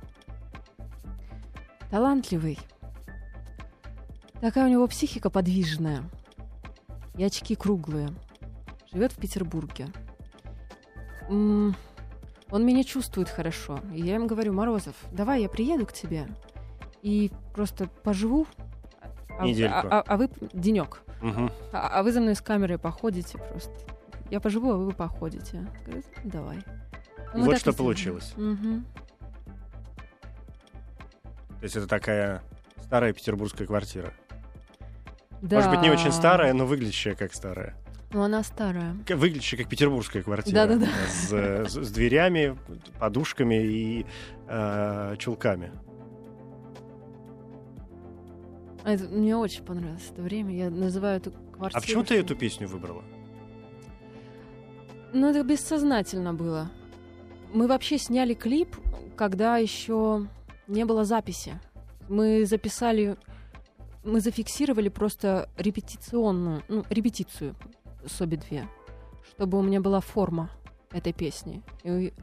Талантливый. 1.90 2.58
Такая 4.42 4.66
у 4.66 4.70
него 4.70 4.88
психика 4.88 5.30
подвижная. 5.30 6.04
И 7.16 7.24
очки 7.24 7.56
круглые. 7.56 8.10
Живет 8.92 9.12
в 9.14 9.18
Петербурге. 9.18 9.88
М, 11.30 11.76
Он 12.50 12.66
меня 12.66 12.84
чувствует 12.84 13.30
хорошо. 13.30 13.80
И 13.94 14.02
я 14.02 14.16
им 14.16 14.28
говорю, 14.28 14.52
Морозов, 14.52 14.96
давай 15.14 15.42
я 15.44 15.48
приеду 15.48 15.86
к 15.86 15.94
тебе 15.94 16.28
и 17.02 17.32
просто 17.54 17.88
поживу. 18.04 18.46
А, 19.40 19.46
а- 19.46 19.88
а- 20.00 20.04
а 20.06 20.18
вы 20.18 20.30
денек. 20.52 21.02
Мгм. 21.22 21.50
А, 21.72 21.88
а 22.00 22.04
вы 22.04 22.12
за 22.12 22.20
мной 22.20 22.36
с 22.36 22.42
камерой 22.42 22.78
походите 22.78 23.38
просто. 23.38 23.72
Я 24.30 24.42
поживу, 24.42 24.72
а 24.74 24.76
вы 24.78 24.92
походите. 24.92 25.66
Говорит, 25.86 26.06
«Ну, 26.24 26.30
давай. 26.30 26.58
Ну, 27.34 27.40
мы 27.40 27.46
Вот 27.46 27.58
что 27.60 27.72
получилось. 27.74 28.34
Мгм. 28.36 28.86
То 31.60 31.64
есть 31.64 31.76
это 31.78 31.88
такая 31.88 32.42
старая 32.84 33.14
петербургская 33.14 33.66
квартира. 33.66 34.14
Да. 35.42 35.56
Может 35.58 35.72
быть, 35.72 35.82
не 35.82 35.90
очень 35.90 36.12
старая, 36.12 36.54
но 36.54 36.66
выглядящая 36.66 37.16
как 37.16 37.34
старая. 37.34 37.76
Ну, 38.14 38.22
она 38.22 38.44
старая. 38.44 38.96
Выглядящая 39.10 39.60
как 39.62 39.70
петербургская 39.70 40.22
квартира. 40.22 40.68
Да-да-да. 40.68 40.88
С, 41.10 41.32
э, 41.32 41.66
с- 41.68 41.74
с 41.84 41.92
дверями, 41.92 42.58
подушками 43.00 43.56
и 43.56 44.06
э, 44.48 45.16
чулками. 45.18 45.72
А 48.84 48.92
это- 48.94 49.06
мне 49.06 49.36
очень 49.38 49.64
понравилось 49.64 50.10
это 50.12 50.22
время. 50.22 50.56
Я 50.56 50.70
называю 50.70 51.18
эту 51.18 51.32
квартиру... 51.32 51.78
А 51.78 51.82
почему 51.82 52.04
ты 52.04 52.20
эту 52.20 52.36
песню 52.36 52.68
выбрала? 52.68 53.04
Ну, 55.14 55.30
это 55.30 55.44
бессознательно 55.44 56.34
было. 56.34 56.70
Мы 57.54 57.68
вообще 57.68 57.98
сняли 57.98 58.34
клип, 58.34 58.76
когда 59.16 59.58
еще 59.58 60.26
не 60.68 60.86
было 60.86 61.04
записи. 61.06 61.60
Мы 62.10 62.46
записали, 62.46 63.18
мы 64.04 64.20
зафиксировали 64.20 64.90
просто 64.90 65.50
репетиционную, 65.58 66.64
ну, 66.68 66.84
репетицию 66.90 67.56
с 68.06 68.20
обе 68.22 68.38
две, 68.38 68.68
чтобы 69.30 69.60
у 69.60 69.62
меня 69.62 69.82
была 69.82 70.00
форма 70.00 70.50
этой 70.92 71.14
песни. 71.14 71.62
И- 71.84 72.14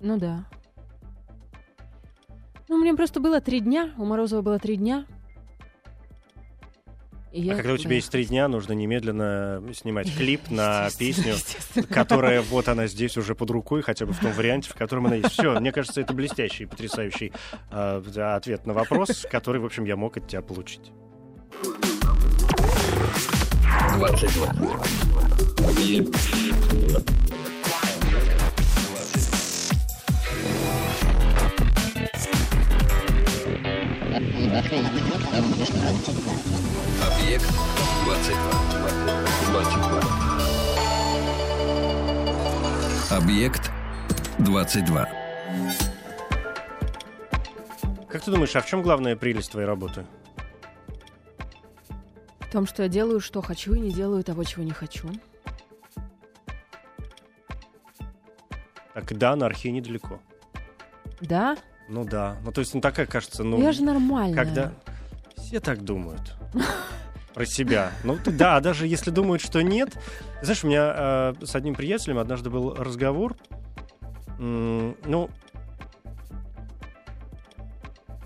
ну 0.00 0.18
да. 0.18 0.46
Ну, 2.68 2.78
мне 2.78 2.94
просто 2.94 3.20
было 3.20 3.40
три 3.40 3.60
дня, 3.60 3.92
у 3.98 4.04
Морозова 4.04 4.42
было 4.42 4.58
три 4.58 4.76
дня. 4.76 5.06
И 7.32 7.40
я 7.40 7.54
а 7.54 7.56
когда 7.56 7.72
у 7.72 7.78
тебя 7.78 7.94
есть 7.94 8.10
три 8.10 8.26
дня, 8.26 8.46
нужно 8.46 8.74
немедленно 8.74 9.62
снимать 9.74 10.14
клип 10.16 10.50
на 10.50 10.88
песню, 10.98 11.34
которая 11.88 12.42
вот 12.50 12.68
она 12.68 12.86
здесь 12.86 13.16
уже 13.16 13.34
под 13.34 13.50
рукой, 13.50 13.82
хотя 13.82 14.04
бы 14.04 14.12
в 14.12 14.18
том 14.18 14.32
варианте, 14.32 14.68
в 14.68 14.74
котором 14.74 15.06
она 15.06 15.16
есть. 15.16 15.32
Все, 15.32 15.58
мне 15.58 15.72
кажется, 15.72 16.00
это 16.02 16.12
блестящий, 16.12 16.66
потрясающий 16.66 17.32
э, 17.70 18.02
ответ 18.36 18.66
на 18.66 18.74
вопрос, 18.74 19.26
который, 19.30 19.60
в 19.60 19.64
общем, 19.64 19.84
я 19.84 19.96
мог 19.96 20.16
от 20.18 20.28
тебя 20.28 20.42
получить. 20.42 20.92
22. 23.96 24.52
Объект. 34.52 34.74
Объект 37.00 37.48
22. 38.04 38.90
22. 39.50 40.02
Объект 43.16 43.70
22. 44.40 45.08
Как 48.10 48.22
ты 48.22 48.30
думаешь, 48.30 48.54
а 48.54 48.60
в 48.60 48.66
чем 48.66 48.82
главная 48.82 49.16
прелесть 49.16 49.52
твоей 49.52 49.66
работы? 49.66 50.04
В 52.40 52.50
том, 52.52 52.66
что 52.66 52.82
я 52.82 52.90
делаю, 52.90 53.20
что 53.20 53.40
хочу, 53.40 53.72
и 53.72 53.80
не 53.80 53.90
делаю 53.90 54.22
того, 54.22 54.44
чего 54.44 54.62
не 54.64 54.72
хочу. 54.72 55.08
Так 58.92 59.16
да, 59.16 59.32
анархия 59.32 59.72
недалеко. 59.72 60.20
Да? 61.22 61.56
Ну 61.92 62.04
да. 62.04 62.38
Ну 62.42 62.52
то 62.52 62.60
есть, 62.60 62.72
ну 62.74 62.80
такая 62.80 63.04
кажется, 63.04 63.44
ну... 63.44 63.60
я 63.60 63.70
же 63.70 63.82
нормальная. 63.84 64.34
Когда 64.34 64.72
все 65.36 65.60
так 65.60 65.82
думают 65.84 66.34
про 67.34 67.44
себя. 67.44 67.92
Ну 68.02 68.16
да, 68.24 68.60
даже 68.60 68.86
если 68.86 69.10
думают, 69.10 69.42
что 69.42 69.60
нет. 69.62 69.90
Знаешь, 70.40 70.64
у 70.64 70.68
меня 70.68 71.34
э, 71.40 71.44
с 71.44 71.54
одним 71.54 71.74
приятелем 71.74 72.18
однажды 72.18 72.48
был 72.48 72.74
разговор. 72.74 73.36
М, 74.38 74.96
Ну, 75.04 75.28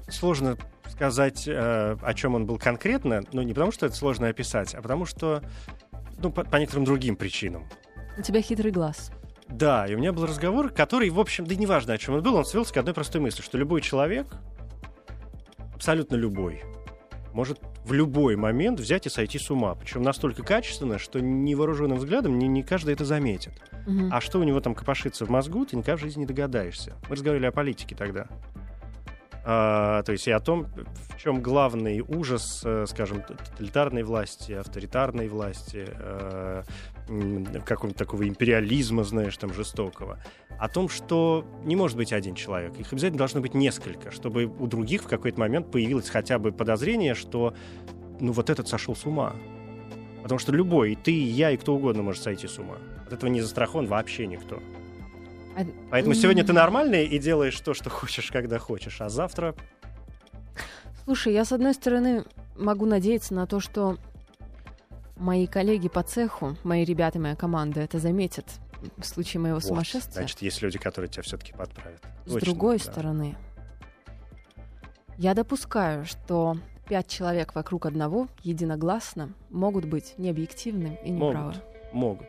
сложно 0.08 0.56
сказать, 0.88 1.48
э, 1.48 1.96
о 2.00 2.14
чем 2.14 2.36
он 2.36 2.46
был 2.46 2.58
конкретно. 2.58 3.24
Ну, 3.32 3.42
не 3.42 3.52
потому, 3.52 3.72
что 3.72 3.86
это 3.86 3.96
сложно 3.96 4.28
описать, 4.28 4.76
а 4.76 4.80
потому 4.80 5.06
что, 5.06 5.42
ну, 6.18 6.30
по, 6.30 6.44
по 6.44 6.56
некоторым 6.56 6.84
другим 6.84 7.16
причинам. 7.16 7.66
У 8.16 8.22
тебя 8.22 8.40
хитрый 8.40 8.70
глаз. 8.70 9.10
Да, 9.48 9.86
и 9.86 9.94
у 9.94 9.98
меня 9.98 10.12
был 10.12 10.26
разговор, 10.26 10.70
который, 10.70 11.08
в 11.10 11.20
общем, 11.20 11.46
да 11.46 11.54
неважно, 11.54 11.94
о 11.94 11.98
чем 11.98 12.16
он 12.16 12.22
был, 12.22 12.34
он 12.34 12.44
свелся 12.44 12.74
к 12.74 12.76
одной 12.76 12.94
простой 12.94 13.20
мысли, 13.20 13.42
что 13.42 13.56
любой 13.56 13.80
человек, 13.80 14.26
абсолютно 15.74 16.16
любой, 16.16 16.62
может 17.32 17.60
в 17.84 17.92
любой 17.92 18.34
момент 18.34 18.80
взять 18.80 19.06
и 19.06 19.10
сойти 19.10 19.38
с 19.38 19.50
ума. 19.50 19.74
Причем 19.74 20.02
настолько 20.02 20.42
качественно, 20.42 20.98
что 20.98 21.20
невооруженным 21.20 21.98
взглядом 21.98 22.38
не, 22.38 22.48
не 22.48 22.62
каждый 22.62 22.94
это 22.94 23.04
заметит. 23.04 23.52
Мгм. 23.86 24.12
А 24.12 24.20
что 24.20 24.40
у 24.40 24.42
него 24.42 24.60
там 24.60 24.74
копошится 24.74 25.24
в 25.24 25.30
мозгу, 25.30 25.64
ты 25.64 25.76
никогда 25.76 25.96
в 25.96 26.00
жизни 26.00 26.20
не 26.20 26.26
догадаешься. 26.26 26.94
Мы 27.08 27.14
разговаривали 27.14 27.46
о 27.46 27.52
политике 27.52 27.94
тогда. 27.94 28.26
А, 29.44 30.02
то 30.02 30.10
есть 30.10 30.26
и 30.26 30.32
о 30.32 30.40
том, 30.40 30.66
в 30.66 31.18
чем 31.22 31.40
главный 31.40 32.00
ужас, 32.00 32.62
э, 32.64 32.86
скажем, 32.88 33.22
тоталитарной 33.22 34.02
власти, 34.02 34.52
авторитарной 34.52 35.28
власти, 35.28 35.86
какого-то 37.64 37.98
такого 37.98 38.26
империализма, 38.26 39.04
знаешь, 39.04 39.36
там, 39.36 39.52
жестокого. 39.52 40.18
О 40.58 40.68
том, 40.68 40.88
что 40.88 41.44
не 41.64 41.76
может 41.76 41.96
быть 41.96 42.12
один 42.12 42.34
человек. 42.34 42.78
Их 42.78 42.92
обязательно 42.92 43.18
должно 43.18 43.40
быть 43.40 43.54
несколько, 43.54 44.10
чтобы 44.10 44.46
у 44.46 44.66
других 44.66 45.02
в 45.02 45.06
какой-то 45.06 45.38
момент 45.38 45.70
появилось 45.70 46.08
хотя 46.08 46.38
бы 46.38 46.52
подозрение, 46.52 47.14
что 47.14 47.54
ну 48.20 48.32
вот 48.32 48.50
этот 48.50 48.68
сошел 48.68 48.96
с 48.96 49.04
ума. 49.04 49.36
Потому 50.22 50.38
что 50.38 50.52
любой, 50.52 50.92
и 50.92 50.96
ты, 50.96 51.12
и 51.12 51.24
я, 51.24 51.50
и 51.52 51.56
кто 51.56 51.74
угодно 51.74 52.02
может 52.02 52.22
сойти 52.22 52.48
с 52.48 52.58
ума. 52.58 52.76
От 53.06 53.12
этого 53.12 53.30
не 53.30 53.40
застрахован 53.40 53.86
вообще 53.86 54.26
никто. 54.26 54.60
А- 55.56 55.64
Поэтому 55.90 56.14
сегодня 56.14 56.44
ты 56.44 56.52
нормальный 56.52 57.06
и 57.06 57.18
делаешь 57.18 57.58
то, 57.60 57.74
что 57.74 57.90
хочешь, 57.90 58.30
когда 58.32 58.58
хочешь. 58.58 59.00
А 59.00 59.08
завтра 59.08 59.54
Слушай, 61.04 61.34
я 61.34 61.44
с 61.44 61.52
одной 61.52 61.72
стороны 61.72 62.24
могу 62.56 62.84
надеяться 62.84 63.32
на 63.32 63.46
то, 63.46 63.60
что 63.60 63.96
мои 65.16 65.46
коллеги 65.46 65.88
по 65.88 66.02
цеху, 66.02 66.56
мои 66.62 66.84
ребята, 66.84 67.18
моя 67.18 67.34
команда 67.36 67.80
это 67.80 67.98
заметят 67.98 68.46
в 68.98 69.04
случае 69.04 69.40
моего 69.40 69.56
вот, 69.56 69.64
сумасшествия. 69.64 70.20
значит, 70.22 70.42
есть 70.42 70.62
люди, 70.62 70.78
которые 70.78 71.10
тебя 71.10 71.22
все-таки 71.22 71.52
подправят. 71.52 72.02
С 72.26 72.32
Точно, 72.32 72.46
другой 72.46 72.78
да. 72.78 72.84
стороны, 72.84 73.36
я 75.18 75.34
допускаю, 75.34 76.04
что 76.04 76.58
пять 76.88 77.08
человек 77.08 77.54
вокруг 77.54 77.86
одного 77.86 78.28
единогласно 78.42 79.32
могут 79.50 79.86
быть 79.86 80.14
необъективны 80.18 80.98
и 81.02 81.10
неправы. 81.10 81.54
Могут. 81.92 82.28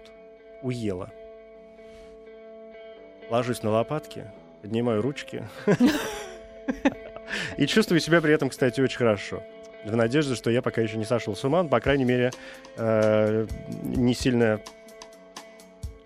Уела. 0.64 1.12
Ложусь 3.30 3.62
на 3.62 3.72
лопатки, 3.72 4.32
поднимаю 4.62 5.02
ручки. 5.02 5.48
И 7.58 7.68
чувствую 7.68 8.00
себя 8.00 8.22
при 8.22 8.34
этом, 8.34 8.50
кстати, 8.50 8.80
очень 8.80 8.98
хорошо. 8.98 9.44
В 9.86 9.96
надежде, 9.96 10.36
что 10.36 10.50
я 10.50 10.62
пока 10.62 10.82
еще 10.82 10.98
не 10.98 11.06
сошел 11.06 11.36
с 11.36 11.44
ума, 11.44 11.64
по 11.64 11.80
крайней 11.80 12.06
мере, 12.06 12.32
э, 12.76 13.48
не 13.84 14.14
сильно 14.14 14.62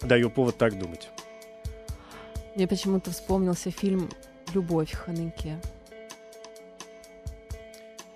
даю 0.01 0.29
повод 0.29 0.57
так 0.57 0.77
думать. 0.77 1.09
Мне 2.55 2.67
почему-то 2.67 3.11
вспомнился 3.11 3.71
фильм 3.71 4.09
«Любовь» 4.53 4.93
Ханеке. 4.93 5.57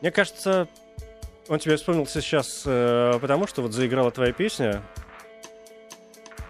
Мне 0.01 0.12
кажется, 0.12 0.68
он 1.47 1.60
тебе 1.60 1.78
вспомнился 1.78 2.22
сейчас, 2.22 2.64
э, 2.66 3.18
потому 3.20 3.47
что 3.47 3.62
вот 3.62 3.72
заиграла 3.72 4.12
твоя 4.12 4.34
песня. 4.34 4.82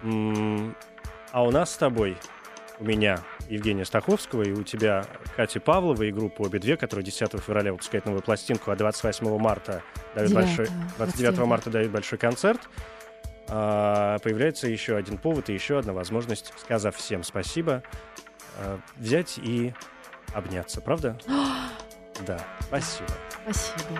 А 0.04 1.44
у 1.44 1.52
нас 1.52 1.72
с 1.72 1.78
тобой, 1.78 2.18
у 2.80 2.84
меня, 2.84 3.24
Евгения 3.50 3.86
Стаховского, 3.86 4.44
и 4.44 4.52
у 4.52 4.64
тебя 4.64 5.06
Кати 5.36 5.60
Павловой 5.60 6.10
и 6.10 6.12
группа 6.12 6.44
«Обе 6.44 6.60
две», 6.60 6.78
которая 6.78 7.06
10 7.06 7.32
февраля 7.42 7.72
выпускает 7.72 8.06
новую 8.06 8.22
пластинку, 8.22 8.72
а 8.72 8.76
28 8.76 9.38
марта 9.38 9.84
дает 10.16 10.34
большой, 10.34 10.66
9-го, 10.66 11.06
29 11.06 11.36
29-го. 11.36 11.46
марта 11.46 11.70
дает 11.70 11.92
большой 11.92 12.18
концерт. 12.18 12.62
А, 13.48 14.18
появляется 14.20 14.68
еще 14.68 14.96
один 14.96 15.18
повод 15.18 15.50
и 15.50 15.54
еще 15.54 15.78
одна 15.78 15.94
возможность, 15.94 16.54
сказав 16.58 16.96
всем 16.96 17.24
спасибо, 17.24 17.84
а, 18.58 18.80
взять 18.98 19.38
и 19.38 19.74
обняться, 20.34 20.82
правда? 20.82 21.18
Да, 22.26 22.40
спасибо. 22.62 23.10
Спасибо. 23.44 24.00